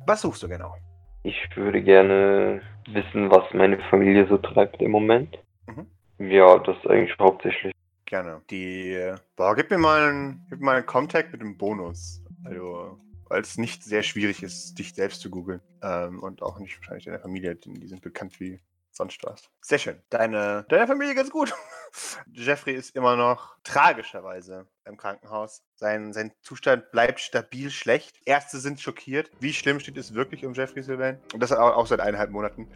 [0.05, 0.75] Was suchst du genau?
[1.23, 5.37] Ich würde gerne wissen, was meine Familie so treibt im Moment.
[5.67, 5.87] Mhm.
[6.29, 7.73] Ja, das eigentlich hauptsächlich.
[8.05, 8.41] Gerne.
[8.49, 9.13] Die.
[9.35, 12.21] Boah, gib mir mal einen, gib mir mal einen Contact mit dem Bonus.
[12.45, 15.61] Also, weil es nicht sehr schwierig ist, dich selbst zu googeln.
[15.81, 18.59] Ähm, und auch nicht wahrscheinlich deine Familie, denn die sind bekannt wie
[18.91, 19.49] sonst was.
[19.61, 19.99] Sehr schön.
[20.09, 21.53] Deine, deine Familie ganz gut.
[22.31, 25.63] Jeffrey ist immer noch tragischerweise im Krankenhaus.
[25.75, 28.19] Sein, sein Zustand bleibt stabil schlecht.
[28.25, 29.31] Ärzte sind schockiert.
[29.39, 31.19] Wie schlimm steht es wirklich um Jeffrey Sylvain?
[31.33, 32.67] Und das auch, auch seit eineinhalb Monaten.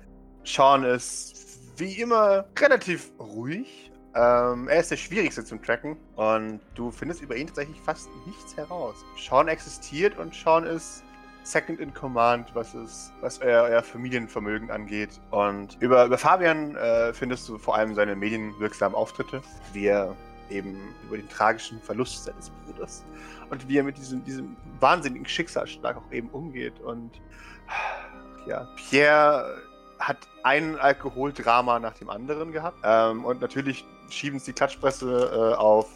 [0.44, 1.47] Sean ist
[1.78, 3.92] wie immer relativ ruhig.
[4.16, 8.58] Ähm, er ist der schwierigste zum Tracken und du findest über ihn tatsächlich fast nichts
[8.58, 9.06] heraus.
[9.16, 11.04] Sean existiert und Sean ist
[11.44, 15.22] Second in Command, was, es, was euer, euer Familienvermögen angeht.
[15.30, 20.16] Und über, über Fabian äh, findest du vor allem seine medienwirksamen Auftritte, wie er
[20.50, 23.04] eben über den tragischen Verlust seines Bruders
[23.50, 26.80] und wie er mit diesem, diesem wahnsinnigen Schicksalsschlag auch eben umgeht.
[26.80, 27.12] Und
[28.48, 29.62] ja, Pierre
[30.00, 32.78] hat ein Alkoholdrama nach dem anderen gehabt.
[32.84, 35.90] Ähm, und natürlich schieben es die Klatschpresse äh, auf,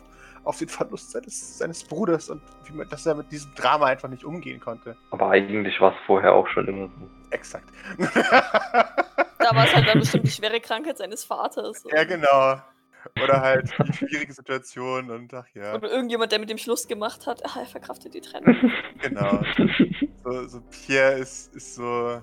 [0.44, 4.10] auf den Verlust seines, seines Bruders und wie man, dass er mit diesem Drama einfach
[4.10, 4.98] nicht umgehen konnte.
[5.12, 7.10] Aber eigentlich war es vorher auch schon immer so.
[7.30, 7.70] Exakt.
[7.98, 11.84] Da war es halt dann bestimmt die schwere Krankheit seines Vaters.
[11.94, 12.62] ja, genau.
[13.24, 17.26] Oder halt die schwierige Situation und ach ja, Oder irgendjemand, der mit dem Schluss gemacht
[17.26, 18.56] hat, ah, er verkraftet die Trennung.
[19.02, 19.44] genau.
[20.24, 22.22] So, so Pierre ist, ist so.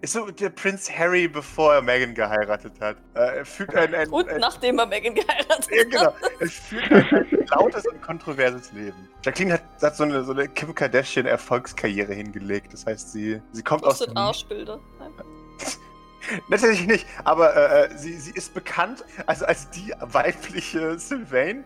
[0.00, 2.96] Ist so der Prinz Harry, bevor er Meghan geheiratet hat.
[3.14, 5.90] Äh, er führt ein, ein, Und ein, nachdem er Megan geheiratet Ja, hat.
[5.90, 6.14] genau.
[6.40, 9.08] Er führt ein, lautes und kontroverses Leben.
[9.22, 12.72] Jacqueline hat, hat so, eine, so eine Kim Kardashian-Erfolgskarriere hingelegt.
[12.72, 13.98] Das heißt, sie, sie kommt aus.
[13.98, 14.80] Postet Arschbilder.
[14.98, 15.12] Nein.
[16.48, 21.64] Natürlich nicht, aber äh, äh, sie, sie ist bekannt also als die weibliche Sylvain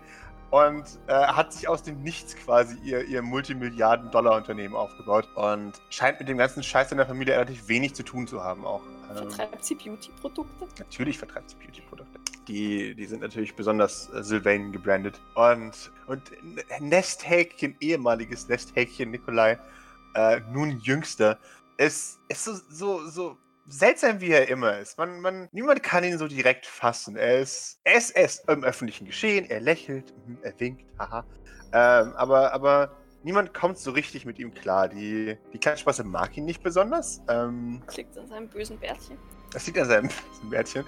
[0.50, 6.28] und äh, hat sich aus dem Nichts quasi ihr, ihr Multimilliarden-Dollar-Unternehmen aufgebaut und scheint mit
[6.28, 8.82] dem ganzen Scheiß in der Familie relativ wenig zu tun zu haben auch.
[9.10, 10.66] Ähm, Vertreibt sie Beauty-Produkte?
[10.78, 12.18] Natürlich vertreibt sie Beauty-Produkte.
[12.46, 15.20] Die, die sind natürlich besonders äh, Sylvain gebrandet.
[15.34, 16.22] Und, und
[16.80, 19.58] Nesthäkchen, ehemaliges Nesthäkchen Nikolai,
[20.14, 21.38] äh, nun jüngster,
[21.76, 23.36] ist, ist so, so, so
[23.68, 24.98] seltsam, wie er immer ist.
[24.98, 27.16] Man, man, niemand kann ihn so direkt fassen.
[27.16, 31.24] Er ist, er ist, er ist im öffentlichen Geschehen, er lächelt, mhm, er winkt, haha.
[31.72, 34.88] Ähm, aber, aber niemand kommt so richtig mit ihm klar.
[34.88, 37.20] Die, die Klatschmasse mag ihn nicht besonders.
[37.28, 39.18] Ähm, Klickt an seinem bösen Bärtchen.
[39.52, 40.08] Das liegt an seinem
[40.44, 40.84] Bärtchen.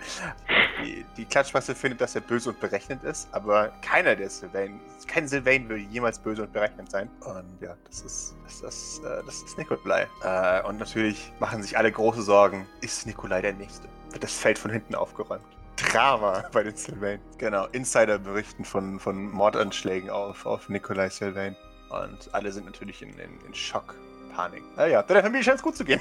[0.83, 5.29] Die, die Klatschmasse findet, dass er böse und berechnend ist, aber keiner der Sylvain, kein
[5.29, 7.11] Sylvain würde jemals böse und berechnend sein.
[7.21, 10.07] Und ja, das ist, das, das, äh, das ist Nikolai.
[10.23, 12.67] Äh, und natürlich machen sich alle große Sorgen.
[12.81, 13.89] Ist Nikolai der Nächste?
[14.11, 15.45] Wird das Feld von hinten aufgeräumt?
[15.77, 17.21] Drama bei den Sylvain.
[17.39, 21.57] Genau, Insider berichten von, von Mordanschlägen auf, auf Nikolai Sylvain.
[21.91, 23.97] Und alle sind natürlich in, in, in Schock,
[24.31, 24.63] Panik.
[24.77, 26.01] Ah ja, deiner Familie scheint es gut zu gehen.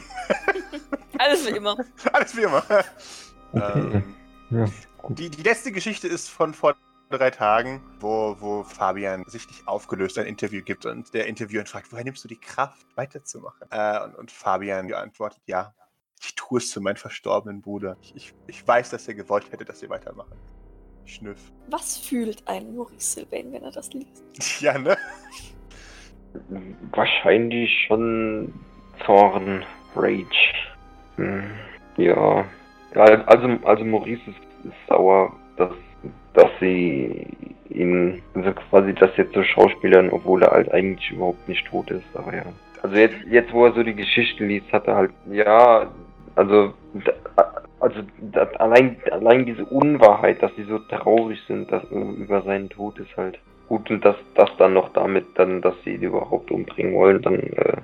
[1.18, 1.76] Alles wie immer.
[2.14, 2.64] Alles wie immer.
[3.52, 4.04] Okay.
[4.04, 4.16] ähm,
[4.52, 4.66] Ja.
[5.10, 6.76] die, die letzte Geschichte ist von vor
[7.10, 12.04] drei Tagen, wo, wo Fabian sichtlich aufgelöst ein Interview gibt und der Interviewer fragt, woher
[12.04, 13.68] nimmst du die Kraft, weiterzumachen?
[13.72, 15.74] Äh, und, und Fabian antwortet, ja,
[16.22, 17.98] ich tue es für meinen verstorbenen Bruder.
[18.02, 20.38] Ich, ich, ich weiß, dass er gewollt hätte, dass wir weitermachen.
[21.06, 21.40] Schnüff.
[21.70, 24.24] Was fühlt ein Maurice Sylvain, wenn er das liest?
[24.62, 24.96] Ja, ne?
[26.92, 28.54] Wahrscheinlich schon
[29.06, 29.64] Zorn,
[29.96, 30.54] Rage.
[31.18, 31.44] Hm,
[31.98, 32.46] ja.
[32.96, 35.72] Also, also Maurice ist, ist sauer, dass,
[36.34, 37.28] dass sie
[37.70, 42.06] ihn, also quasi das jetzt so schauspielern, obwohl er halt eigentlich überhaupt nicht tot ist,
[42.14, 42.46] aber ja.
[42.82, 45.92] Also jetzt, jetzt wo er so die Geschichte liest, hat er halt, ja,
[46.36, 46.74] also,
[47.80, 48.00] also
[48.58, 53.40] allein, allein diese Unwahrheit, dass sie so traurig sind dass, über seinen Tod ist halt
[53.70, 57.40] gut und dass das dann noch damit dann, dass sie ihn überhaupt umbringen wollen, dann
[57.40, 57.78] äh,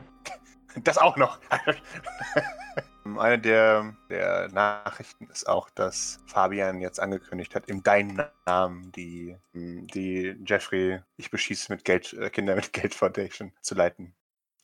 [0.83, 1.39] Das auch noch.
[3.17, 9.37] Eine der, der Nachrichten ist auch, dass Fabian jetzt angekündigt hat, in deinem Namen die,
[9.53, 14.15] die Jeffrey, ich beschieße mit Geld, äh, Kinder mit Geld Foundation zu leiten.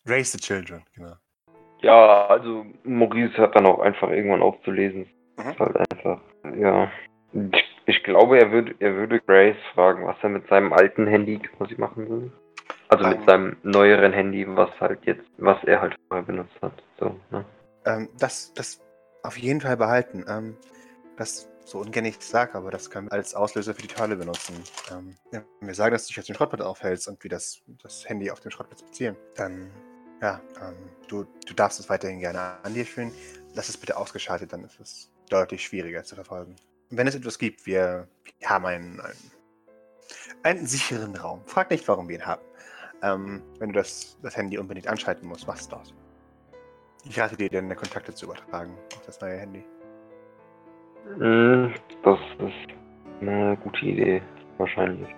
[0.07, 1.13] Raise the Children, genau.
[1.81, 5.07] Ja, also Maurice hat dann auch einfach irgendwann aufzulesen.
[5.38, 5.49] Mhm.
[5.51, 6.21] Ist halt einfach,
[6.57, 6.91] ja.
[7.34, 11.39] Ich, ich glaube, er würde, er würde Grace fragen, was er mit seinem alten Handy
[11.39, 12.31] quasi machen will.
[12.87, 13.10] Also Ähm.
[13.12, 16.73] mit seinem neueren Handy, was halt jetzt, was er halt vorher benutzt hat.
[17.00, 17.46] So, ne?
[17.85, 18.81] Ähm, das, das
[19.23, 20.25] auf jeden Fall behalten.
[20.27, 20.58] Ähm,
[21.17, 24.56] das so ungern ich sage, aber das können wir als Auslöser für die Teile benutzen.
[24.92, 27.62] Ähm, ja, wenn wir sagen, dass du dich auf den Schrottplatz aufhältst und wir das,
[27.83, 29.69] das Handy auf den Schrottplatz beziehen, dann
[30.21, 30.75] ja, ähm,
[31.08, 33.12] du, du darfst es weiterhin gerne an dir führen.
[33.54, 36.56] Lass es bitte ausgeschaltet, dann ist es deutlich schwieriger zu verfolgen.
[36.92, 38.08] Und wenn es etwas gibt, wir,
[38.39, 39.31] wir haben einen, einen,
[40.44, 41.42] einen sicheren Raum.
[41.46, 42.42] Frag nicht, warum wir ihn haben.
[43.02, 45.94] Ähm, wenn du das, das Handy unbedingt anschalten musst, mach's dort.
[47.06, 49.63] Ich rate dir, deine Kontakte zu übertragen auf das neue Handy.
[51.17, 51.73] Hm,
[52.04, 52.75] Das ist
[53.21, 54.21] eine gute Idee,
[54.58, 55.10] wahrscheinlich.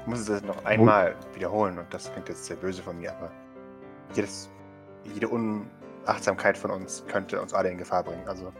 [0.00, 3.30] Ich muss es noch einmal wiederholen und das klingt jetzt sehr böse von mir, aber
[4.14, 4.50] jedes,
[5.04, 8.26] jede Unachtsamkeit von uns könnte uns alle in Gefahr bringen.
[8.26, 8.50] Also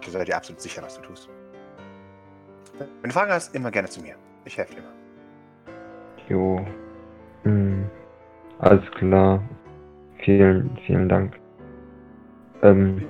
[0.00, 1.28] bitte sei dir absolut sicher, was du tust.
[2.78, 4.16] Wenn du Fragen hast, immer gerne zu mir.
[4.44, 4.92] Ich helfe dir immer.
[6.28, 6.66] Jo.
[7.42, 7.90] Hm.
[8.58, 9.42] Alles klar.
[10.24, 11.38] Vielen, vielen Dank.
[12.62, 13.06] Ähm,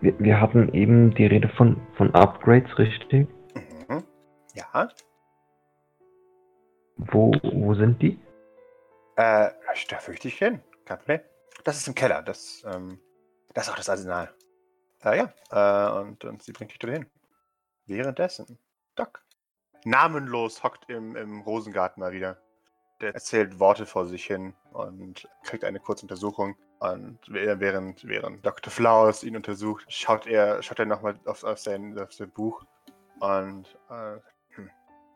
[0.00, 3.28] wir, wir hatten eben die Rede von, von Upgrades, richtig?
[3.88, 4.04] Mhm.
[4.54, 4.88] Ja,
[6.96, 8.18] Wo, wo sind die?
[9.16, 9.50] äh,
[9.88, 10.60] da führe ich hin.
[10.84, 11.20] Kein Problem.
[11.64, 12.22] Das ist im Keller.
[12.22, 12.98] Das, ähm,
[13.54, 14.34] das ist auch das Arsenal.
[15.04, 17.06] Äh, ja, äh, und, und sie bringt dich dorthin.
[17.86, 18.58] Währenddessen,
[18.94, 19.22] Doc.
[19.84, 22.40] Namenlos hockt im, im Rosengarten mal wieder.
[23.00, 26.56] Der erzählt Worte vor sich hin und kriegt eine kurze Untersuchung.
[26.78, 28.72] Und während, während Dr.
[28.72, 32.64] Flowers ihn untersucht, schaut er, schaut er nochmal auf, auf, sein, auf sein Buch.
[33.20, 34.18] Und äh,
[34.50, 34.70] hm,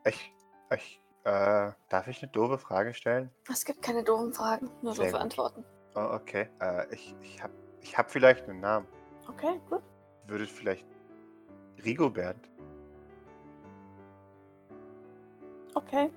[0.05, 0.33] ich,
[0.73, 3.29] ich, äh, darf ich eine doofe Frage stellen?
[3.51, 5.21] Es gibt keine doofen Fragen, nur Sehr doofe gut.
[5.21, 5.65] Antworten.
[5.95, 6.49] Oh, okay.
[6.61, 8.87] Äh, ich, ich hab, ich hab vielleicht einen Namen.
[9.27, 9.83] Okay, gut.
[10.27, 10.85] Würde vielleicht
[11.83, 12.37] Rigobert?
[15.73, 16.09] Okay.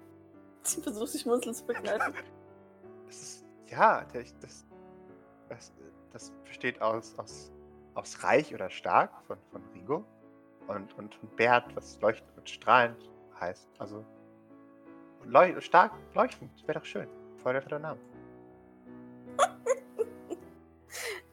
[0.62, 2.14] Sie versucht sich Schmunzeln zu begleiten.
[3.06, 4.66] Das ist, ja, der, das,
[5.48, 5.72] das,
[6.12, 7.52] das besteht aus, aus,
[7.94, 10.04] aus reich oder stark von, von Rigo
[10.68, 13.68] und, und von Bert, was leuchtend und strahlend heißt.
[13.78, 14.04] Also
[15.24, 17.08] leuch, stark, leuchtend, wäre doch schön.
[17.42, 18.00] Voll der Name.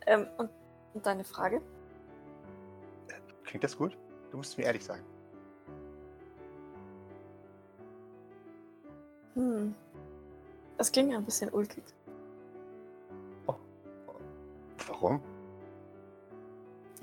[0.07, 0.49] ähm, und,
[0.93, 1.61] und deine Frage?
[3.43, 3.97] Klingt das gut?
[4.31, 5.03] Du musst es mir ehrlich sagen.
[9.35, 9.75] Hm.
[10.77, 11.83] Das klingt ein bisschen ulkig.
[14.87, 15.21] Warum?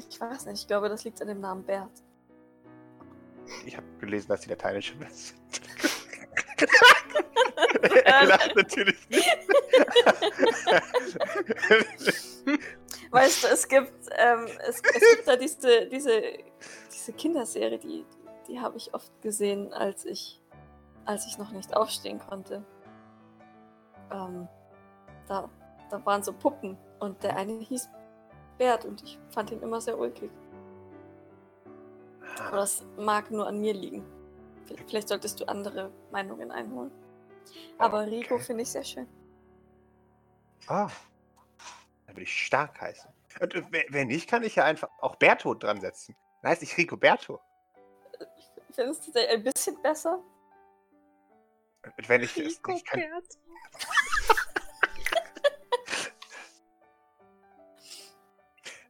[0.09, 1.91] Ich weiß nicht, ich glaube, das liegt an dem Namen Bert.
[3.67, 5.39] Ich habe gelesen, dass die lateinische sind.
[8.05, 9.39] er lacht natürlich nicht.
[13.15, 16.21] Weißt du, es gibt, ähm, es, es gibt da diese, diese,
[16.93, 20.41] diese Kinderserie, die, die, die habe ich oft gesehen, als ich,
[21.05, 22.65] als ich noch nicht aufstehen konnte.
[24.11, 24.49] Ähm,
[25.29, 25.49] da,
[25.91, 27.89] da waren so Puppen und der eine hieß
[28.59, 30.31] Bert und ich fand ihn immer sehr ulkig.
[32.49, 34.05] Aber das mag nur an mir liegen.
[34.89, 36.91] Vielleicht solltest du andere Meinungen einholen.
[37.79, 38.45] Aber Rico Okay.
[38.45, 39.07] finde ich sehr schön.
[40.67, 40.89] Ah.
[42.15, 43.11] Dann würde ich stark heißen.
[43.41, 46.15] Und äh, wer nicht, kann ich ja einfach auch Berto dran setzen.
[46.43, 47.41] Dann heißt ich Rico Berto.
[48.71, 50.23] Findest du den ein bisschen besser?
[51.97, 53.03] Und wenn ich es nicht kann.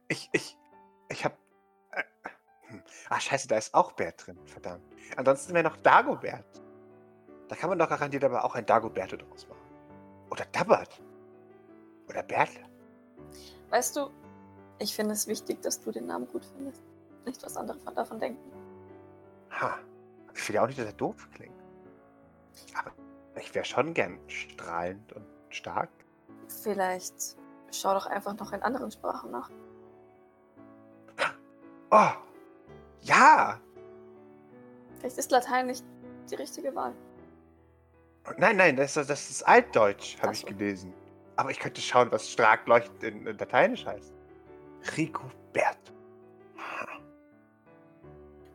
[0.07, 0.55] Ich, ich,
[1.09, 1.35] ich hab.
[1.89, 2.03] Äh,
[2.67, 2.83] hm.
[3.09, 4.37] Ah, scheiße, da ist auch Bert drin.
[4.45, 4.83] Verdammt.
[5.17, 6.61] Ansonsten wäre noch Dagobert.
[7.47, 9.67] Da kann man doch garantiert aber auch ein Dagoberto draus machen.
[10.29, 11.01] Oder Dabbert.
[12.07, 12.74] Oder Bertle.
[13.69, 14.09] Weißt du,
[14.79, 16.81] ich finde es wichtig, dass du den Namen gut findest.
[17.25, 18.51] Nicht, was andere von davon denken.
[19.51, 19.77] Ha.
[20.33, 21.55] Ich will ja auch nicht, dass er doof klingt.
[22.77, 22.91] Aber
[23.39, 25.89] ich wäre schon gern strahlend und stark.
[26.47, 27.37] Vielleicht
[27.71, 29.49] schau doch einfach noch in anderen Sprachen nach.
[31.91, 32.09] Oh!
[33.01, 33.59] Ja!
[34.99, 35.85] Vielleicht ist Latein nicht
[36.29, 36.93] die richtige Wahl.
[38.37, 40.47] Nein, nein, das, ist- das ist Altdeutsch, habe Ach ich so.
[40.47, 40.93] gelesen.
[41.35, 44.13] Aber ich könnte schauen, was stark leuchtend in, in Lateinisch heißt.
[44.97, 45.93] Rigobert.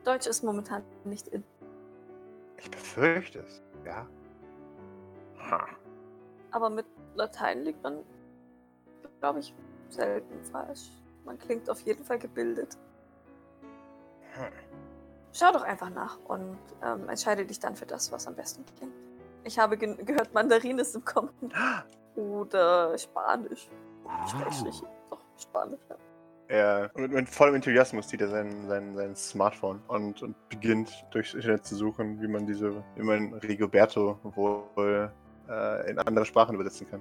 [0.05, 1.45] Deutsch ist momentan nicht in.
[2.57, 4.07] Ich befürchte es, ja.
[5.51, 5.69] Ha.
[6.53, 8.03] Aber mit Latein liegt man,
[9.21, 9.55] glaube ich,
[9.89, 10.91] selten falsch.
[11.25, 12.79] Man klingt auf jeden Fall gebildet.
[14.33, 14.53] Hm.
[15.33, 18.95] Schau doch einfach nach und ähm, entscheide dich dann für das, was am besten klingt.
[19.45, 21.31] Ich habe ge gehört, Mandarin ist im Kommen.
[22.17, 23.71] Oder Spanisch.
[24.31, 24.83] Schrägstrich.
[25.11, 25.97] Doch, Spanisch, ja.
[26.49, 31.35] Er, mit, mit vollem Enthusiasmus zieht er sein, sein, sein Smartphone und, und beginnt durchs
[31.35, 35.13] Internet zu suchen, wie man diese, wie man Rigoberto wohl
[35.49, 37.01] äh, in andere Sprachen übersetzen kann.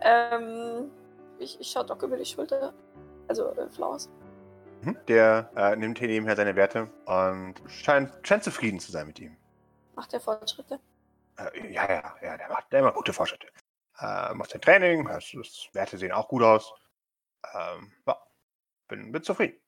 [0.00, 0.90] Ähm,
[1.38, 2.72] ich, ich schaue Doc über die Schulter.
[3.28, 4.10] Also, äh, Flowers.
[4.82, 4.96] Mhm.
[5.06, 9.36] Der äh, nimmt hier nebenher seine Werte und scheint, scheint zufrieden zu sein mit ihm.
[9.94, 10.80] Macht der Fortschritte?
[11.36, 13.46] Äh, ja, ja, ja, der macht, der macht gute Fortschritte.
[14.00, 16.72] Äh, macht sein Training, das, das Werte sehen auch gut aus.
[17.54, 18.18] Ähm, ja,
[18.88, 19.58] bin, bin zufrieden.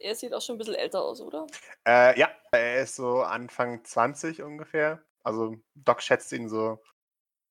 [0.00, 1.46] Er sieht auch schon ein bisschen älter aus, oder?
[1.86, 5.02] Äh, ja, er ist so Anfang 20 ungefähr.
[5.24, 6.80] Also Doc schätzt ihn so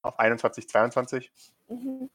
[0.01, 1.31] auf 21, 22.
[1.67, 2.09] Mhm.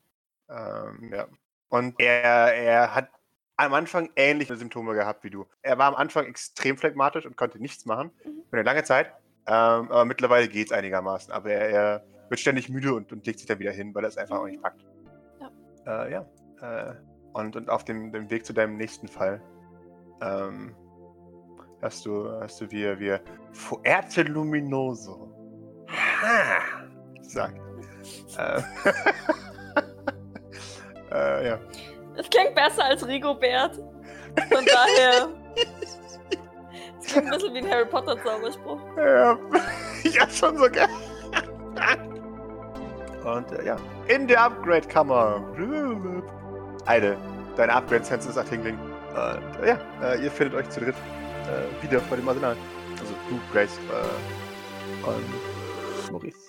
[0.49, 1.29] Ähm, ja.
[1.69, 3.11] Und er, er hat
[3.57, 5.47] am Anfang ähnliche Symptome gehabt wie du.
[5.63, 8.45] Er war am Anfang extrem phlegmatisch und konnte nichts machen Mhm.
[8.49, 9.13] für eine lange Zeit.
[9.47, 11.33] Ähm, aber mittlerweile geht es einigermaßen.
[11.33, 14.09] Aber er, er wird ständig müde und, und legt sich dann wieder hin, weil er
[14.09, 14.87] es einfach auch nicht packt.
[15.87, 16.05] Ja.
[16.05, 16.27] Äh, ja.
[16.63, 16.95] Äh,
[17.35, 19.43] und, und auf dem, dem Weg zu deinem nächsten Fall
[20.23, 20.75] ähm,
[21.83, 23.19] hast du, hast du wie, wie
[23.53, 25.31] Fuerte Luminoso.
[25.91, 26.87] Ha!
[27.21, 27.61] Sagt.
[28.39, 28.63] Äh,
[31.13, 31.61] äh, ja.
[32.17, 33.77] Es klingt besser als Rigobert.
[33.77, 35.29] Von daher.
[36.99, 38.81] Es klingt ein bisschen wie ein Harry Potter Zauberspruch.
[38.97, 39.39] Ja,
[40.05, 40.89] ja schon so geil.
[43.25, 43.77] Und äh, ja,
[44.09, 45.43] in der Upgrade-Kammer.
[46.87, 47.17] Eine,
[47.57, 48.79] deine Upgrade-Sense ist Tingling.
[48.79, 52.57] Und äh, ja, äh, ihr findet euch zu dritt äh, wieder vor dem Arsenal.
[52.99, 56.42] Also du, Grace äh, und Maurice.